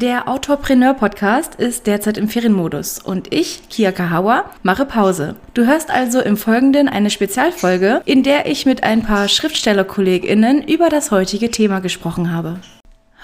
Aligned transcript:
Der 0.00 0.28
Autorpreneur 0.28 0.94
Podcast 0.94 1.56
ist 1.56 1.88
derzeit 1.88 2.18
im 2.18 2.28
Ferienmodus 2.28 3.00
und 3.02 3.34
ich, 3.34 3.68
Kia 3.68 3.90
Kahawa, 3.90 4.48
mache 4.62 4.84
Pause. 4.84 5.34
Du 5.54 5.66
hörst 5.66 5.90
also 5.90 6.20
im 6.20 6.36
Folgenden 6.36 6.88
eine 6.88 7.10
Spezialfolge, 7.10 8.00
in 8.04 8.22
der 8.22 8.46
ich 8.46 8.64
mit 8.64 8.84
ein 8.84 9.02
paar 9.02 9.26
Schriftstellerkolleginnen 9.26 10.62
über 10.62 10.88
das 10.88 11.10
heutige 11.10 11.50
Thema 11.50 11.80
gesprochen 11.80 12.32
habe. 12.32 12.60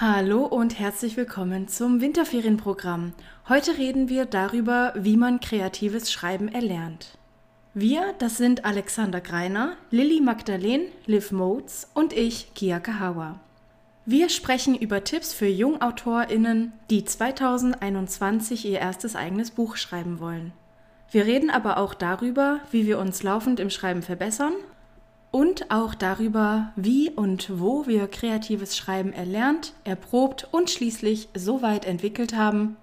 Hallo 0.01 0.43
und 0.43 0.77
herzlich 0.77 1.15
willkommen 1.15 1.69
zum 1.69 2.01
Winterferienprogramm. 2.01 3.13
Heute 3.47 3.77
reden 3.77 4.09
wir 4.09 4.25
darüber, 4.25 4.91
wie 4.97 5.15
man 5.15 5.39
kreatives 5.39 6.11
Schreiben 6.11 6.49
erlernt. 6.49 7.17
Wir, 7.73 8.13
das 8.19 8.35
sind 8.35 8.65
Alexander 8.65 9.21
Greiner, 9.21 9.77
Lilly 9.91 10.19
Magdalene, 10.19 10.87
Liv 11.05 11.31
Motes 11.31 11.87
und 11.93 12.11
ich, 12.11 12.53
Kia 12.53 12.81
Kahawa. 12.81 13.39
Wir 14.07 14.29
sprechen 14.29 14.75
über 14.75 15.03
Tipps 15.03 15.33
für 15.33 15.47
JungautorInnen, 15.47 16.73
die 16.91 17.05
2021 17.05 18.65
ihr 18.65 18.79
erstes 18.79 19.15
eigenes 19.15 19.49
Buch 19.49 19.77
schreiben 19.77 20.19
wollen. 20.19 20.53
Wir 21.09 21.25
reden 21.25 21.49
aber 21.49 21.77
auch 21.77 21.95
darüber, 21.95 22.59
wie 22.69 22.85
wir 22.85 22.99
uns 22.99 23.23
laufend 23.23 23.59
im 23.59 23.71
Schreiben 23.71 24.03
verbessern 24.03 24.53
und 25.31 25.71
auch 25.71 25.95
darüber, 25.95 26.71
wie 26.75 27.09
und 27.09 27.59
wo 27.59 27.87
wir 27.87 28.07
kreatives 28.07 28.77
Schreiben 28.77 29.11
erlernt, 29.11 29.73
erprobt 29.85 30.47
und 30.51 30.69
schließlich 30.69 31.29
so 31.33 31.63
weit 31.63 31.85
entwickelt 31.85 32.35
haben, 32.35 32.77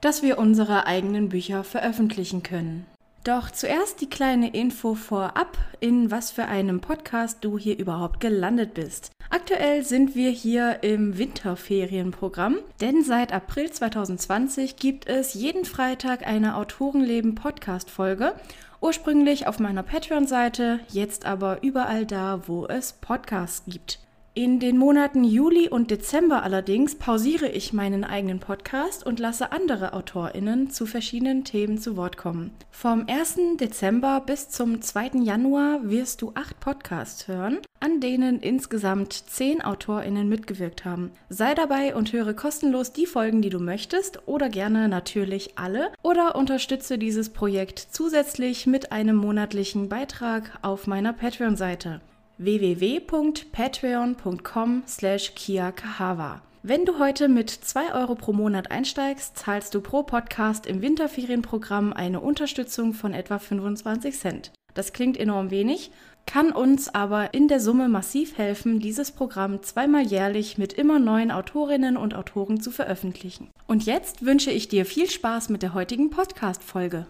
dass 0.00 0.22
wir 0.22 0.38
unsere 0.38 0.86
eigenen 0.86 1.28
Bücher 1.28 1.62
veröffentlichen 1.62 2.42
können. 2.42 2.86
Doch 3.24 3.50
zuerst 3.50 4.02
die 4.02 4.10
kleine 4.10 4.52
Info 4.52 4.94
vorab, 4.94 5.56
in 5.80 6.10
was 6.10 6.30
für 6.30 6.44
einem 6.44 6.82
Podcast 6.82 7.42
du 7.42 7.58
hier 7.58 7.78
überhaupt 7.78 8.20
gelandet 8.20 8.74
bist. 8.74 9.12
Aktuell 9.30 9.82
sind 9.82 10.14
wir 10.14 10.28
hier 10.28 10.82
im 10.82 11.16
Winterferienprogramm, 11.16 12.58
denn 12.82 13.02
seit 13.02 13.32
April 13.32 13.70
2020 13.70 14.76
gibt 14.76 15.08
es 15.08 15.32
jeden 15.32 15.64
Freitag 15.64 16.26
eine 16.26 16.56
Autorenleben 16.56 17.34
Podcast 17.34 17.88
Folge. 17.88 18.34
Ursprünglich 18.82 19.46
auf 19.46 19.58
meiner 19.58 19.82
Patreon-Seite, 19.82 20.80
jetzt 20.90 21.24
aber 21.24 21.62
überall 21.62 22.04
da, 22.04 22.42
wo 22.46 22.66
es 22.66 22.92
Podcasts 22.92 23.62
gibt. 23.66 24.03
In 24.36 24.58
den 24.58 24.78
Monaten 24.78 25.22
Juli 25.22 25.68
und 25.68 25.92
Dezember 25.92 26.42
allerdings 26.42 26.96
pausiere 26.96 27.48
ich 27.48 27.72
meinen 27.72 28.02
eigenen 28.02 28.40
Podcast 28.40 29.06
und 29.06 29.20
lasse 29.20 29.52
andere 29.52 29.92
AutorInnen 29.92 30.70
zu 30.70 30.86
verschiedenen 30.86 31.44
Themen 31.44 31.78
zu 31.78 31.96
Wort 31.96 32.16
kommen. 32.16 32.50
Vom 32.72 33.06
1. 33.06 33.38
Dezember 33.60 34.20
bis 34.26 34.48
zum 34.48 34.82
2. 34.82 35.20
Januar 35.22 35.88
wirst 35.88 36.20
du 36.20 36.32
acht 36.34 36.58
Podcasts 36.58 37.28
hören, 37.28 37.58
an 37.78 38.00
denen 38.00 38.40
insgesamt 38.40 39.12
zehn 39.12 39.62
AutorInnen 39.62 40.28
mitgewirkt 40.28 40.84
haben. 40.84 41.12
Sei 41.28 41.54
dabei 41.54 41.94
und 41.94 42.12
höre 42.12 42.34
kostenlos 42.34 42.92
die 42.92 43.06
Folgen, 43.06 43.40
die 43.40 43.50
du 43.50 43.60
möchtest 43.60 44.26
oder 44.26 44.48
gerne 44.48 44.88
natürlich 44.88 45.58
alle 45.58 45.92
oder 46.02 46.34
unterstütze 46.34 46.98
dieses 46.98 47.28
Projekt 47.28 47.78
zusätzlich 47.78 48.66
mit 48.66 48.90
einem 48.90 49.14
monatlichen 49.14 49.88
Beitrag 49.88 50.58
auf 50.62 50.88
meiner 50.88 51.12
Patreon-Seite 51.12 52.00
www.patreon.com 52.38 54.82
slash 54.86 55.34
kiakahawa. 55.34 56.40
Wenn 56.62 56.86
du 56.86 56.98
heute 56.98 57.28
mit 57.28 57.50
2 57.50 57.94
Euro 57.94 58.14
pro 58.14 58.32
Monat 58.32 58.70
einsteigst, 58.70 59.36
zahlst 59.36 59.74
du 59.74 59.82
pro 59.82 60.02
Podcast 60.02 60.66
im 60.66 60.80
Winterferienprogramm 60.80 61.92
eine 61.92 62.20
Unterstützung 62.20 62.94
von 62.94 63.12
etwa 63.12 63.38
25 63.38 64.18
Cent. 64.18 64.50
Das 64.72 64.94
klingt 64.94 65.18
enorm 65.18 65.50
wenig, 65.50 65.90
kann 66.26 66.52
uns 66.52 66.94
aber 66.94 67.34
in 67.34 67.48
der 67.48 67.60
Summe 67.60 67.88
massiv 67.88 68.38
helfen, 68.38 68.80
dieses 68.80 69.12
Programm 69.12 69.62
zweimal 69.62 70.02
jährlich 70.02 70.56
mit 70.56 70.72
immer 70.72 70.98
neuen 70.98 71.30
Autorinnen 71.30 71.98
und 71.98 72.14
Autoren 72.14 72.60
zu 72.60 72.70
veröffentlichen. 72.70 73.50
Und 73.66 73.84
jetzt 73.84 74.24
wünsche 74.24 74.50
ich 74.50 74.68
dir 74.68 74.86
viel 74.86 75.10
Spaß 75.10 75.50
mit 75.50 75.62
der 75.62 75.74
heutigen 75.74 76.10
Podcast-Folge. 76.10 77.06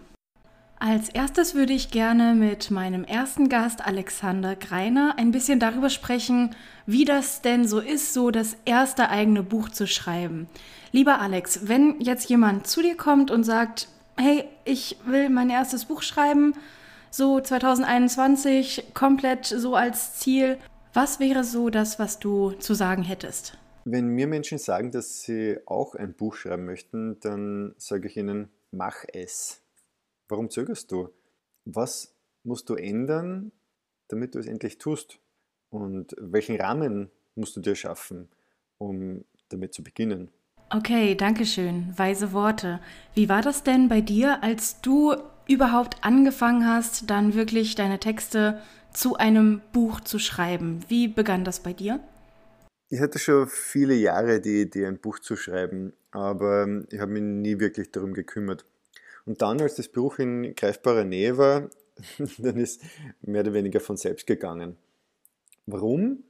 Als 0.77 1.09
erstes 1.09 1.55
würde 1.55 1.73
ich 1.73 1.89
gerne 1.89 2.35
mit 2.35 2.69
meinem 2.69 3.05
ersten 3.05 3.47
Gast 3.47 3.85
Alexander 3.85 4.55
Greiner 4.55 5.15
ein 5.17 5.31
bisschen 5.31 5.59
darüber 5.59 5.89
sprechen, 5.89 6.53
wie 6.85 7.05
das 7.05 7.41
denn 7.41 7.65
so 7.65 7.79
ist, 7.79 8.13
so 8.13 8.29
das 8.29 8.57
erste 8.65 9.09
eigene 9.09 9.41
Buch 9.41 9.69
zu 9.69 9.87
schreiben. 9.87 10.47
Lieber 10.91 11.19
Alex, 11.19 11.67
wenn 11.67 11.99
jetzt 12.01 12.29
jemand 12.29 12.67
zu 12.67 12.81
dir 12.81 12.97
kommt 12.97 13.31
und 13.31 13.43
sagt, 13.43 13.87
hey, 14.17 14.45
ich 14.65 14.97
will 15.05 15.29
mein 15.29 15.49
erstes 15.49 15.85
Buch 15.85 16.01
schreiben, 16.01 16.53
so 17.09 17.39
2021, 17.39 18.91
komplett 18.93 19.45
so 19.45 19.75
als 19.75 20.15
Ziel, 20.19 20.57
was 20.93 21.19
wäre 21.19 21.45
so 21.45 21.69
das, 21.69 21.99
was 21.99 22.19
du 22.19 22.51
zu 22.51 22.73
sagen 22.73 23.03
hättest? 23.03 23.57
Wenn 23.85 24.07
mir 24.07 24.27
Menschen 24.27 24.57
sagen, 24.57 24.91
dass 24.91 25.21
sie 25.21 25.57
auch 25.65 25.95
ein 25.95 26.13
Buch 26.13 26.35
schreiben 26.35 26.65
möchten, 26.65 27.19
dann 27.21 27.75
sage 27.77 28.07
ich 28.07 28.17
ihnen, 28.17 28.49
mach 28.71 29.05
es. 29.13 29.64
Warum 30.27 30.49
zögerst 30.49 30.91
du? 30.91 31.09
Was 31.65 32.15
musst 32.43 32.69
du 32.69 32.75
ändern, 32.75 33.51
damit 34.07 34.35
du 34.35 34.39
es 34.39 34.47
endlich 34.47 34.77
tust? 34.77 35.19
Und 35.69 36.15
welchen 36.19 36.59
Rahmen 36.59 37.11
musst 37.35 37.55
du 37.55 37.61
dir 37.61 37.75
schaffen, 37.75 38.29
um 38.77 39.25
damit 39.49 39.73
zu 39.73 39.83
beginnen? 39.83 40.29
Okay, 40.69 41.15
danke 41.15 41.45
schön. 41.45 41.93
Weise 41.95 42.33
Worte. 42.33 42.79
Wie 43.13 43.29
war 43.29 43.41
das 43.41 43.63
denn 43.63 43.87
bei 43.87 44.01
dir, 44.01 44.43
als 44.43 44.81
du 44.81 45.15
überhaupt 45.47 46.03
angefangen 46.03 46.67
hast, 46.67 47.09
dann 47.09 47.35
wirklich 47.35 47.75
deine 47.75 47.99
Texte 47.99 48.61
zu 48.93 49.15
einem 49.15 49.61
Buch 49.73 49.99
zu 49.99 50.17
schreiben? 50.17 50.79
Wie 50.87 51.07
begann 51.07 51.43
das 51.43 51.59
bei 51.59 51.73
dir? 51.73 51.99
Ich 52.89 52.99
hatte 52.99 53.19
schon 53.19 53.47
viele 53.47 53.93
Jahre 53.93 54.39
die 54.41 54.61
Idee, 54.61 54.87
ein 54.87 54.99
Buch 54.99 55.19
zu 55.19 55.35
schreiben, 55.35 55.93
aber 56.11 56.67
ich 56.89 56.99
habe 56.99 57.11
mich 57.11 57.21
nie 57.21 57.59
wirklich 57.59 57.91
darum 57.91 58.13
gekümmert. 58.13 58.65
Und 59.25 59.41
dann, 59.41 59.59
als 59.59 59.75
das 59.75 59.89
Buch 59.89 60.19
in 60.19 60.55
greifbarer 60.55 61.03
Nähe 61.03 61.37
war, 61.37 61.69
dann 62.37 62.57
ist 62.57 62.81
mehr 63.21 63.41
oder 63.41 63.53
weniger 63.53 63.79
von 63.79 63.97
selbst 63.97 64.27
gegangen. 64.27 64.77
Warum? 65.65 66.23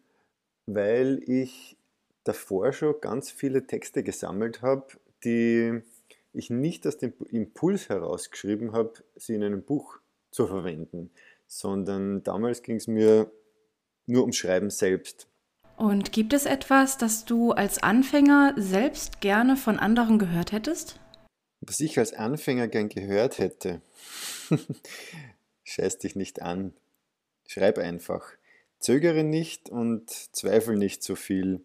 Weil 0.66 1.22
ich 1.28 1.78
davor 2.24 2.74
schon 2.74 2.96
ganz 3.02 3.30
viele 3.30 3.68
Texte 3.68 4.04
gesammelt 4.04 4.62
habe, 4.62 4.88
die 5.24 5.82
ich 6.34 6.50
nicht 6.50 6.86
aus 6.88 6.98
dem 6.98 7.14
Impuls 7.30 7.90
herausgeschrieben 7.90 8.74
habe, 8.74 8.94
sie 9.16 9.36
in 9.36 9.44
einem 9.44 9.64
Buch 9.64 10.00
zu 10.32 10.48
verwenden, 10.48 11.12
sondern 11.48 12.24
damals 12.24 12.62
ging 12.62 12.78
es 12.78 12.88
mir 12.88 13.32
nur 14.06 14.22
ums 14.22 14.38
Schreiben 14.38 14.70
selbst. 14.70 15.28
Und 15.78 16.12
gibt 16.12 16.34
es 16.34 16.46
etwas, 16.46 16.98
das 16.98 17.26
du 17.26 17.52
als 17.52 17.84
Anfänger 17.84 18.54
selbst 18.58 19.20
gerne 19.22 19.58
von 19.58 19.78
anderen 19.78 20.20
gehört 20.20 20.52
hättest? 20.52 21.00
Was 21.62 21.80
ich 21.80 21.98
als 21.98 22.14
Anfänger 22.14 22.68
gern 22.68 22.90
gehört 22.90 23.40
hätte, 23.40 23.82
scheiß 25.64 25.98
dich 26.00 26.16
nicht 26.16 26.42
an. 26.42 26.74
Schreib 27.48 27.78
einfach. 27.78 28.26
Zögere 28.80 29.24
nicht 29.24 29.70
und 29.70 30.10
zweifel 30.10 30.78
nicht 30.78 31.04
zu 31.04 31.16
viel. 31.16 31.62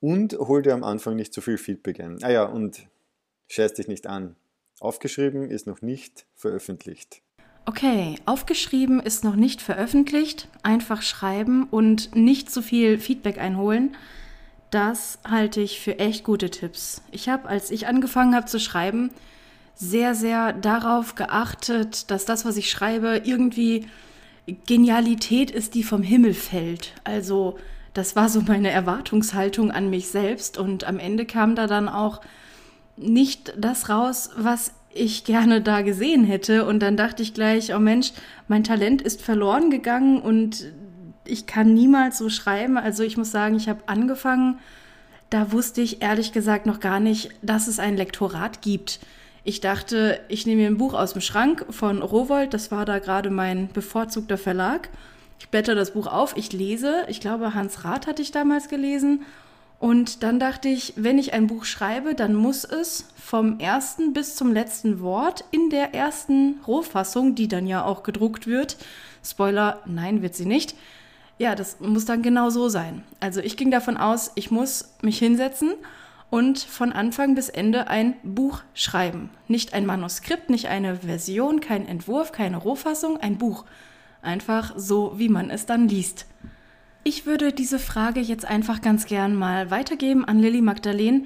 Und 0.00 0.34
hol 0.38 0.62
dir 0.62 0.74
am 0.74 0.84
Anfang 0.84 1.16
nicht 1.16 1.32
zu 1.32 1.40
viel 1.40 1.58
Feedback 1.58 2.00
ein. 2.00 2.22
Ah 2.22 2.30
ja, 2.30 2.44
und 2.44 2.86
scheiß 3.48 3.74
dich 3.74 3.88
nicht 3.88 4.06
an. 4.06 4.36
Aufgeschrieben 4.80 5.50
ist 5.50 5.66
noch 5.66 5.82
nicht 5.82 6.26
veröffentlicht. 6.34 7.22
Okay, 7.64 8.16
aufgeschrieben 8.26 8.98
ist 8.98 9.22
noch 9.22 9.36
nicht 9.36 9.62
veröffentlicht. 9.62 10.48
Einfach 10.64 11.02
schreiben 11.02 11.68
und 11.70 12.16
nicht 12.16 12.50
zu 12.50 12.62
viel 12.62 12.98
Feedback 12.98 13.38
einholen. 13.38 13.94
Das 14.72 15.18
halte 15.28 15.60
ich 15.60 15.80
für 15.80 15.98
echt 15.98 16.24
gute 16.24 16.48
Tipps. 16.48 17.02
Ich 17.10 17.28
habe, 17.28 17.46
als 17.46 17.70
ich 17.70 17.86
angefangen 17.86 18.34
habe 18.34 18.46
zu 18.46 18.58
schreiben, 18.58 19.10
sehr, 19.74 20.14
sehr 20.14 20.54
darauf 20.54 21.14
geachtet, 21.14 22.10
dass 22.10 22.24
das, 22.24 22.46
was 22.46 22.56
ich 22.56 22.70
schreibe, 22.70 23.20
irgendwie 23.22 23.86
Genialität 24.66 25.50
ist, 25.50 25.74
die 25.74 25.82
vom 25.82 26.02
Himmel 26.02 26.32
fällt. 26.32 26.94
Also 27.04 27.58
das 27.92 28.16
war 28.16 28.30
so 28.30 28.40
meine 28.40 28.70
Erwartungshaltung 28.70 29.70
an 29.70 29.90
mich 29.90 30.08
selbst 30.08 30.56
und 30.56 30.84
am 30.84 30.98
Ende 30.98 31.26
kam 31.26 31.54
da 31.54 31.66
dann 31.66 31.90
auch 31.90 32.22
nicht 32.96 33.52
das 33.58 33.90
raus, 33.90 34.30
was 34.38 34.72
ich 34.94 35.24
gerne 35.24 35.60
da 35.60 35.82
gesehen 35.82 36.24
hätte. 36.24 36.64
Und 36.64 36.80
dann 36.80 36.96
dachte 36.96 37.22
ich 37.22 37.34
gleich, 37.34 37.74
oh 37.74 37.78
Mensch, 37.78 38.12
mein 38.48 38.64
Talent 38.64 39.02
ist 39.02 39.20
verloren 39.20 39.70
gegangen 39.70 40.22
und 40.22 40.72
ich 41.24 41.46
kann 41.46 41.74
niemals 41.74 42.18
so 42.18 42.28
schreiben. 42.28 42.76
Also 42.76 43.02
ich 43.02 43.16
muss 43.16 43.30
sagen, 43.30 43.56
ich 43.56 43.68
habe 43.68 43.82
angefangen, 43.86 44.58
da 45.30 45.52
wusste 45.52 45.80
ich 45.80 46.02
ehrlich 46.02 46.32
gesagt 46.32 46.66
noch 46.66 46.80
gar 46.80 47.00
nicht, 47.00 47.30
dass 47.42 47.68
es 47.68 47.78
ein 47.78 47.96
Lektorat 47.96 48.62
gibt. 48.62 49.00
Ich 49.44 49.60
dachte, 49.60 50.20
ich 50.28 50.46
nehme 50.46 50.62
mir 50.62 50.68
ein 50.68 50.78
Buch 50.78 50.94
aus 50.94 51.14
dem 51.14 51.22
Schrank 51.22 51.66
von 51.70 52.02
Rowold, 52.02 52.54
das 52.54 52.70
war 52.70 52.84
da 52.84 52.98
gerade 52.98 53.30
mein 53.30 53.68
bevorzugter 53.72 54.38
Verlag. 54.38 54.88
Ich 55.40 55.48
blätter 55.48 55.74
das 55.74 55.92
Buch 55.92 56.06
auf, 56.06 56.36
ich 56.36 56.52
lese, 56.52 57.04
ich 57.08 57.20
glaube 57.20 57.54
Hans 57.54 57.84
Rath 57.84 58.06
hatte 58.06 58.22
ich 58.22 58.30
damals 58.30 58.68
gelesen. 58.68 59.22
Und 59.80 60.22
dann 60.22 60.38
dachte 60.38 60.68
ich, 60.68 60.92
wenn 60.94 61.18
ich 61.18 61.32
ein 61.32 61.48
Buch 61.48 61.64
schreibe, 61.64 62.14
dann 62.14 62.36
muss 62.36 62.64
es 62.64 63.08
vom 63.16 63.58
ersten 63.58 64.12
bis 64.12 64.36
zum 64.36 64.52
letzten 64.52 65.00
Wort 65.00 65.44
in 65.50 65.70
der 65.70 65.92
ersten 65.92 66.60
Rohfassung, 66.68 67.34
die 67.34 67.48
dann 67.48 67.66
ja 67.66 67.84
auch 67.84 68.04
gedruckt 68.04 68.46
wird, 68.46 68.76
Spoiler, 69.24 69.80
nein, 69.86 70.22
wird 70.22 70.36
sie 70.36 70.46
nicht, 70.46 70.76
ja, 71.42 71.56
das 71.56 71.80
muss 71.80 72.04
dann 72.04 72.22
genau 72.22 72.50
so 72.50 72.68
sein. 72.68 73.02
Also 73.18 73.40
ich 73.40 73.56
ging 73.56 73.72
davon 73.72 73.96
aus, 73.96 74.30
ich 74.36 74.52
muss 74.52 74.94
mich 75.02 75.18
hinsetzen 75.18 75.72
und 76.30 76.60
von 76.60 76.92
Anfang 76.92 77.34
bis 77.34 77.48
Ende 77.48 77.88
ein 77.88 78.14
Buch 78.22 78.60
schreiben. 78.74 79.28
Nicht 79.48 79.74
ein 79.74 79.84
Manuskript, 79.84 80.50
nicht 80.50 80.68
eine 80.68 80.98
Version, 80.98 81.58
kein 81.58 81.84
Entwurf, 81.88 82.30
keine 82.30 82.58
Rohfassung, 82.58 83.16
ein 83.16 83.38
Buch. 83.38 83.64
Einfach 84.22 84.74
so, 84.76 85.14
wie 85.16 85.28
man 85.28 85.50
es 85.50 85.66
dann 85.66 85.88
liest. 85.88 86.26
Ich 87.02 87.26
würde 87.26 87.52
diese 87.52 87.80
Frage 87.80 88.20
jetzt 88.20 88.44
einfach 88.44 88.80
ganz 88.80 89.06
gern 89.06 89.34
mal 89.34 89.72
weitergeben 89.72 90.24
an 90.24 90.38
Lilly 90.38 90.60
Magdalene. 90.60 91.22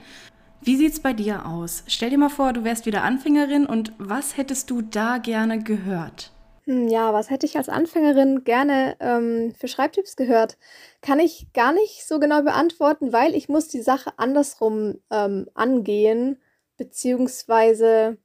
Wie 0.63 0.77
sieht's 0.77 1.01
bei 1.01 1.13
dir 1.13 1.45
aus? 1.45 1.85
Stell 1.89 2.09
dir 2.09 2.19
mal 2.19 2.31
vor, 2.31 2.55
du 2.55 2.65
wärst 2.65 2.87
wieder 2.87 3.03
Anfängerin 3.03 3.67
und 3.67 3.93
was 3.99 4.39
hättest 4.39 4.71
du 4.71 4.81
da 4.81 5.19
gerne 5.19 5.63
gehört? 5.63 6.33
Hm, 6.67 6.89
ja, 6.89 7.13
was 7.13 7.31
hätte 7.31 7.47
ich 7.47 7.57
als 7.57 7.69
Anfängerin 7.69 8.43
gerne 8.45 8.97
ähm, 9.01 9.55
für 9.55 9.69
Schreibtipps 9.69 10.17
gehört? 10.17 10.59
Kann 11.01 11.21
ich 11.21 11.47
gar 11.53 11.73
nicht 11.73 12.05
so 12.07 12.19
genau 12.19 12.43
beantworten, 12.43 13.13
weil 13.13 13.35
ich 13.35 13.49
muss 13.49 13.69
die 13.69 13.83
Sache 13.83 14.19
andersrum 14.19 14.99
ähm, 15.11 15.49
angehen, 15.55 16.41
beziehungsweise 16.77 18.19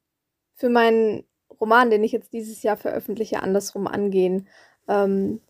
für 0.55 0.69
meinen 0.69 1.25
Roman, 1.61 1.89
den 1.91 2.03
ich 2.03 2.11
jetzt 2.13 2.33
dieses 2.33 2.63
Jahr 2.63 2.77
veröffentliche, 2.77 3.41
andersrum 3.43 3.87
angehen. 3.87 4.47
Ähm, 4.87 5.41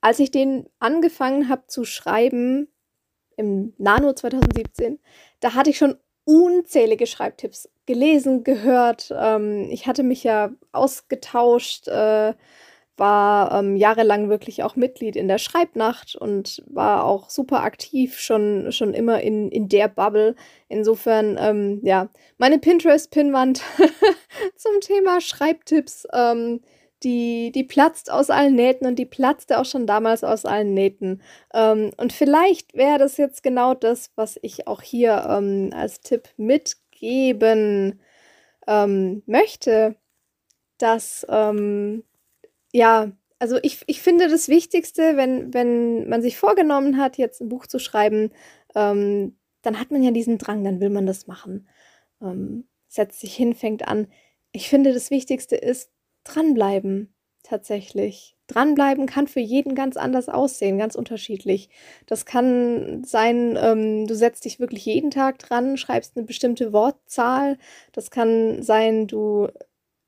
als 0.00 0.18
ich 0.20 0.30
den 0.30 0.68
angefangen 0.80 1.48
habe 1.48 1.66
zu 1.68 1.84
schreiben, 1.84 2.68
im 3.36 3.74
Nano 3.78 4.14
2017, 4.14 5.00
da 5.40 5.54
hatte 5.54 5.70
ich 5.70 5.78
schon 5.78 5.96
unzählige 6.24 7.06
Schreibtipps 7.06 7.68
gelesen, 7.86 8.44
gehört. 8.44 9.12
Ähm, 9.16 9.68
ich 9.70 9.86
hatte 9.86 10.02
mich 10.02 10.24
ja 10.24 10.50
ausgetauscht, 10.72 11.88
äh, 11.88 12.34
war 12.96 13.58
ähm, 13.58 13.76
jahrelang 13.76 14.28
wirklich 14.28 14.62
auch 14.62 14.76
Mitglied 14.76 15.16
in 15.16 15.26
der 15.26 15.38
Schreibnacht 15.38 16.14
und 16.14 16.62
war 16.66 17.04
auch 17.04 17.30
super 17.30 17.62
aktiv, 17.62 18.18
schon, 18.18 18.70
schon 18.70 18.94
immer 18.94 19.20
in, 19.22 19.50
in 19.50 19.68
der 19.68 19.88
Bubble. 19.88 20.36
Insofern, 20.68 21.38
ähm, 21.40 21.80
ja, 21.82 22.10
meine 22.38 22.58
Pinterest-Pinwand 22.58 23.62
zum 24.56 24.80
Thema 24.80 25.20
Schreibtipps, 25.20 26.06
ähm, 26.12 26.60
die, 27.02 27.50
die 27.52 27.64
platzt 27.64 28.10
aus 28.12 28.30
allen 28.30 28.54
Nähten 28.54 28.86
und 28.86 28.96
die 28.98 29.06
platzte 29.06 29.58
auch 29.58 29.64
schon 29.64 29.86
damals 29.86 30.22
aus 30.22 30.44
allen 30.44 30.74
Nähten. 30.74 31.22
Ähm, 31.52 31.90
und 31.96 32.12
vielleicht 32.12 32.74
wäre 32.74 32.98
das 32.98 33.16
jetzt 33.16 33.42
genau 33.42 33.74
das, 33.74 34.10
was 34.14 34.38
ich 34.42 34.68
auch 34.68 34.82
hier 34.82 35.26
ähm, 35.28 35.70
als 35.74 36.00
Tipp 36.00 36.28
mitgebe 36.36 36.81
geben 37.02 38.00
ähm, 38.68 39.22
möchte, 39.26 39.96
dass, 40.78 41.26
ähm, 41.28 42.04
ja, 42.72 43.10
also 43.40 43.58
ich, 43.62 43.82
ich 43.88 44.00
finde 44.00 44.28
das 44.28 44.48
Wichtigste, 44.48 45.16
wenn, 45.16 45.52
wenn 45.52 46.08
man 46.08 46.22
sich 46.22 46.38
vorgenommen 46.38 46.96
hat, 46.96 47.18
jetzt 47.18 47.40
ein 47.40 47.48
Buch 47.48 47.66
zu 47.66 47.80
schreiben, 47.80 48.30
ähm, 48.76 49.36
dann 49.62 49.80
hat 49.80 49.90
man 49.90 50.02
ja 50.02 50.12
diesen 50.12 50.38
Drang, 50.38 50.62
dann 50.62 50.80
will 50.80 50.90
man 50.90 51.06
das 51.06 51.26
machen. 51.26 51.68
Ähm, 52.22 52.68
setzt 52.86 53.20
sich 53.20 53.34
hin, 53.34 53.54
fängt 53.54 53.88
an. 53.88 54.06
Ich 54.52 54.68
finde, 54.68 54.92
das 54.92 55.10
Wichtigste 55.10 55.56
ist 55.56 55.90
dranbleiben, 56.22 57.12
tatsächlich 57.42 58.36
dranbleiben 58.52 59.06
kann 59.06 59.26
für 59.26 59.40
jeden 59.40 59.74
ganz 59.74 59.96
anders 59.96 60.28
aussehen, 60.28 60.78
ganz 60.78 60.94
unterschiedlich. 60.94 61.68
Das 62.06 62.26
kann 62.26 63.02
sein, 63.04 63.58
ähm, 63.60 64.06
du 64.06 64.14
setzt 64.14 64.44
dich 64.44 64.60
wirklich 64.60 64.84
jeden 64.86 65.10
Tag 65.10 65.38
dran, 65.38 65.76
schreibst 65.76 66.16
eine 66.16 66.26
bestimmte 66.26 66.72
Wortzahl. 66.72 67.58
Das 67.92 68.10
kann 68.10 68.62
sein, 68.62 69.06
du 69.06 69.48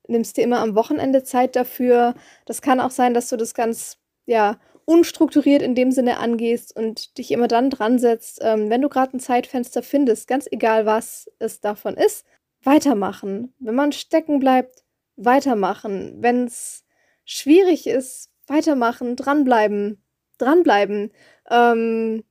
nimmst 0.07 0.37
dir 0.37 0.43
immer 0.43 0.59
am 0.59 0.75
Wochenende 0.75 1.23
Zeit 1.23 1.55
dafür. 1.55 2.15
Das 2.45 2.61
kann 2.61 2.79
auch 2.79 2.91
sein, 2.91 3.13
dass 3.13 3.29
du 3.29 3.37
das 3.37 3.53
ganz, 3.53 3.97
ja, 4.25 4.59
unstrukturiert 4.85 5.63
in 5.63 5.73
dem 5.73 5.91
Sinne 5.91 6.19
angehst 6.19 6.75
und 6.75 7.17
dich 7.17 7.31
immer 7.31 7.47
dann 7.47 7.71
dran 7.71 7.97
setzt, 7.97 8.39
ähm, 8.43 8.69
wenn 8.69 8.81
du 8.81 8.89
gerade 8.89 9.17
ein 9.17 9.19
Zeitfenster 9.19 9.81
findest, 9.81 10.27
ganz 10.27 10.47
egal 10.51 10.85
was 10.85 11.29
es 11.39 11.59
davon 11.59 11.95
ist, 11.95 12.25
weitermachen. 12.63 13.53
Wenn 13.59 13.75
man 13.75 13.91
stecken 13.91 14.39
bleibt, 14.39 14.83
weitermachen. 15.15 16.17
Wenn 16.19 16.45
es 16.45 16.83
schwierig 17.25 17.87
ist, 17.87 18.29
weitermachen, 18.47 19.15
dranbleiben, 19.15 20.03
dranbleiben. 20.37 21.11
Ähm, 21.49 22.23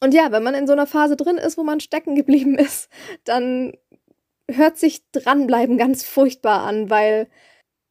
und 0.00 0.14
ja, 0.14 0.32
wenn 0.32 0.42
man 0.42 0.54
in 0.54 0.66
so 0.66 0.72
einer 0.72 0.86
Phase 0.86 1.16
drin 1.16 1.38
ist, 1.38 1.56
wo 1.56 1.62
man 1.62 1.80
stecken 1.80 2.14
geblieben 2.14 2.58
ist, 2.58 2.90
dann 3.24 3.72
hört 4.50 4.78
sich 4.78 5.02
dranbleiben 5.12 5.78
ganz 5.78 6.04
furchtbar 6.04 6.62
an, 6.62 6.90
weil 6.90 7.28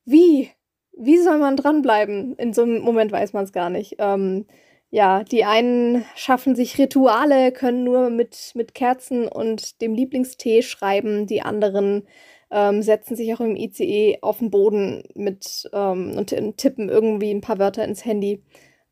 wie? 0.05 0.51
Wie 0.93 1.17
soll 1.17 1.37
man 1.37 1.55
dranbleiben? 1.55 2.35
In 2.35 2.53
so 2.53 2.63
einem 2.63 2.81
Moment 2.81 3.11
weiß 3.11 3.33
man 3.33 3.45
es 3.45 3.53
gar 3.53 3.69
nicht. 3.69 3.95
Ähm, 3.99 4.45
ja, 4.89 5.23
die 5.23 5.45
einen 5.45 6.05
schaffen 6.15 6.53
sich 6.53 6.77
Rituale, 6.77 7.53
können 7.53 7.85
nur 7.85 8.09
mit, 8.09 8.51
mit 8.55 8.75
Kerzen 8.75 9.27
und 9.27 9.81
dem 9.81 9.93
Lieblingstee 9.95 10.61
schreiben, 10.61 11.27
die 11.27 11.41
anderen 11.41 12.05
ähm, 12.51 12.81
setzen 12.81 13.15
sich 13.15 13.33
auch 13.33 13.39
im 13.39 13.55
ICE 13.55 14.19
auf 14.21 14.39
den 14.39 14.51
Boden 14.51 15.03
mit 15.15 15.69
ähm, 15.73 16.17
und 16.17 16.35
tippen 16.57 16.89
irgendwie 16.89 17.31
ein 17.31 17.41
paar 17.41 17.59
Wörter 17.59 17.85
ins 17.85 18.05
Handy. 18.05 18.43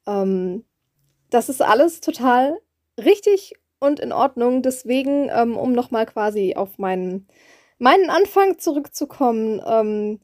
Ähm, 0.07 0.63
das 1.29 1.49
ist 1.49 1.61
alles 1.61 1.99
total 2.01 2.57
richtig 2.97 3.53
und 3.79 3.99
in 3.99 4.11
Ordnung. 4.11 4.61
Deswegen, 4.61 5.29
ähm, 5.33 5.57
um 5.57 5.73
nochmal 5.73 6.05
quasi 6.05 6.55
auf 6.55 6.77
meinen, 6.77 7.27
meinen 7.77 8.09
Anfang 8.09 8.59
zurückzukommen, 8.59 9.61
ähm, 9.65 10.19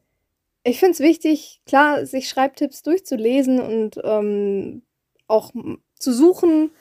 ich 0.63 0.79
finde 0.79 0.93
es 0.93 0.99
wichtig, 0.99 1.61
klar, 1.67 2.05
sich 2.07 2.27
Schreibtipps 2.27 2.81
durchzulesen 2.81 3.59
und 3.59 3.99
ähm, 4.03 4.81
auch 5.27 5.51
zu 5.99 6.11
suchen 6.11 6.71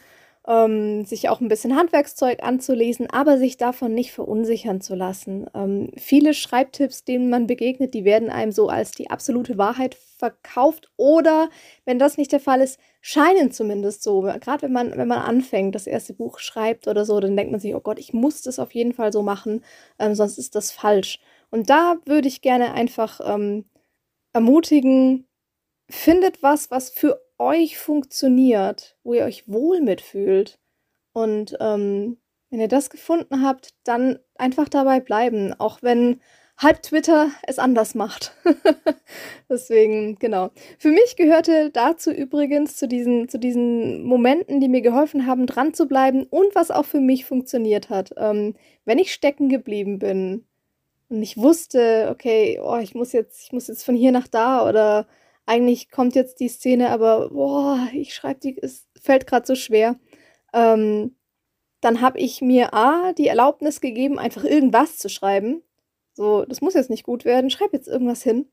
ähm, 0.47 1.05
sich 1.07 1.29
auch 1.29 1.41
ein 1.41 1.49
bisschen 1.49 1.77
Handwerkszeug 1.77 2.43
anzulesen, 2.43 3.09
aber 3.11 3.39
sich 3.39 3.57
davon 3.57 3.95
nicht 3.95 4.13
verunsichern 4.13 4.81
zu 4.81 4.95
lassen. 4.95 5.47
Ähm, 5.55 5.91
viele 5.97 6.35
Schreibtipps, 6.35 7.05
denen 7.05 7.31
man 7.31 7.47
begegnet, 7.47 7.95
die 7.95 8.05
werden 8.05 8.29
einem 8.29 8.53
so 8.53 8.69
als 8.69 8.91
die 8.91 9.11
absolute 9.11 9.57
Wahrheit 9.57 9.95
verkauft 9.95 10.91
oder, 10.97 11.49
wenn 11.87 11.99
das 11.99 12.19
nicht 12.19 12.33
der 12.33 12.41
Fall 12.41 12.61
ist, 12.61 12.79
scheinen 13.01 13.53
zumindest 13.53 14.03
so. 14.03 14.23
Gerade 14.23 14.63
wenn 14.63 14.73
man, 14.73 14.97
wenn 14.97 15.09
man 15.09 15.19
anfängt, 15.19 15.75
das 15.75 15.87
erste 15.87 16.13
Buch 16.13 16.39
schreibt 16.39 16.89
oder 16.89 17.05
so, 17.05 17.19
dann 17.21 17.37
denkt 17.37 17.51
man 17.51 17.61
sich, 17.61 17.75
oh 17.75 17.81
Gott, 17.81 17.99
ich 17.99 18.13
muss 18.13 18.43
das 18.43 18.59
auf 18.59 18.75
jeden 18.75 18.93
Fall 18.93 19.13
so 19.13 19.23
machen, 19.23 19.65
ähm, 19.99 20.15
sonst 20.15 20.39
ist 20.39 20.55
das 20.55 20.71
falsch. 20.73 21.21
Und 21.51 21.71
da 21.71 21.97
würde 22.05 22.29
ich 22.29 22.43
gerne 22.43 22.75
einfach 22.75 23.21
ähm, 23.25 23.65
ermutigen, 24.35 25.27
findet 25.89 26.43
was, 26.43 26.71
was 26.71 26.91
für 26.91 27.21
euch 27.45 27.79
funktioniert, 27.79 28.97
wo 29.05 29.15
ihr 29.15 29.25
euch 29.25 29.49
wohl 29.49 29.81
mitfühlt. 29.81 30.59
Und 31.13 31.57
ähm, 31.61 32.19
wenn 32.51 32.61
ihr 32.61 32.69
das 32.69 32.91
gefunden 32.91 33.43
habt, 33.43 33.75
dann 33.85 34.19
einfach 34.37 34.69
dabei 34.69 35.01
bleiben, 35.01 35.55
auch 35.59 35.83
wenn 35.83 36.21
halb 36.57 36.83
Twitter 36.83 37.31
es 37.43 37.59
anders 37.59 37.95
macht. 37.95 38.33
Deswegen, 39.49 40.17
genau. 40.17 40.51
Für 40.79 40.91
mich 40.91 41.17
gehörte 41.17 41.71
dazu 41.71 42.11
übrigens, 42.11 42.77
zu 42.77 42.87
diesen, 42.87 43.29
zu 43.29 43.39
diesen 43.39 44.05
Momenten, 44.05 44.61
die 44.61 44.69
mir 44.69 44.81
geholfen 44.81 45.27
haben, 45.27 45.47
dran 45.47 45.75
zu 45.75 45.87
bleiben 45.87 46.25
und 46.25 46.55
was 46.55 46.71
auch 46.71 46.85
für 46.85 47.01
mich 47.01 47.25
funktioniert 47.25 47.91
hat. 47.91 48.15
Ähm, 48.17 48.55
wenn 48.85 48.99
ich 48.99 49.13
stecken 49.13 49.49
geblieben 49.49 49.99
bin 49.99 50.45
und 51.09 51.23
ich 51.23 51.37
wusste, 51.37 52.09
okay, 52.11 52.61
oh, 52.63 52.79
ich 52.79 52.95
muss 52.95 53.13
jetzt, 53.13 53.43
ich 53.45 53.53
muss 53.53 53.67
jetzt 53.67 53.85
von 53.85 53.97
hier 53.97 54.13
nach 54.13 54.29
da 54.29 54.69
oder 54.69 55.07
eigentlich 55.47 55.91
kommt 55.91 56.15
jetzt 56.15 56.41
die 56.41 56.49
Szene, 56.49 56.91
aber 56.91 57.31
boah, 57.31 57.89
ich 57.93 58.15
schreibe 58.15 58.41
die, 58.41 58.59
es 58.61 58.87
fällt 59.01 59.27
gerade 59.27 59.47
so 59.47 59.55
schwer. 59.55 59.97
Ähm, 60.53 61.17
dann 61.81 62.01
habe 62.01 62.19
ich 62.19 62.41
mir 62.41 62.73
A, 62.73 63.13
die 63.13 63.29
Erlaubnis 63.29 63.81
gegeben, 63.81 64.19
einfach 64.19 64.45
irgendwas 64.45 64.97
zu 64.99 65.09
schreiben. 65.09 65.63
So, 66.15 66.45
das 66.45 66.61
muss 66.61 66.75
jetzt 66.75 66.91
nicht 66.91 67.05
gut 67.05 67.25
werden, 67.25 67.51
schreib 67.51 67.73
jetzt 67.73 67.89
irgendwas 67.89 68.23
hin. 68.23 68.47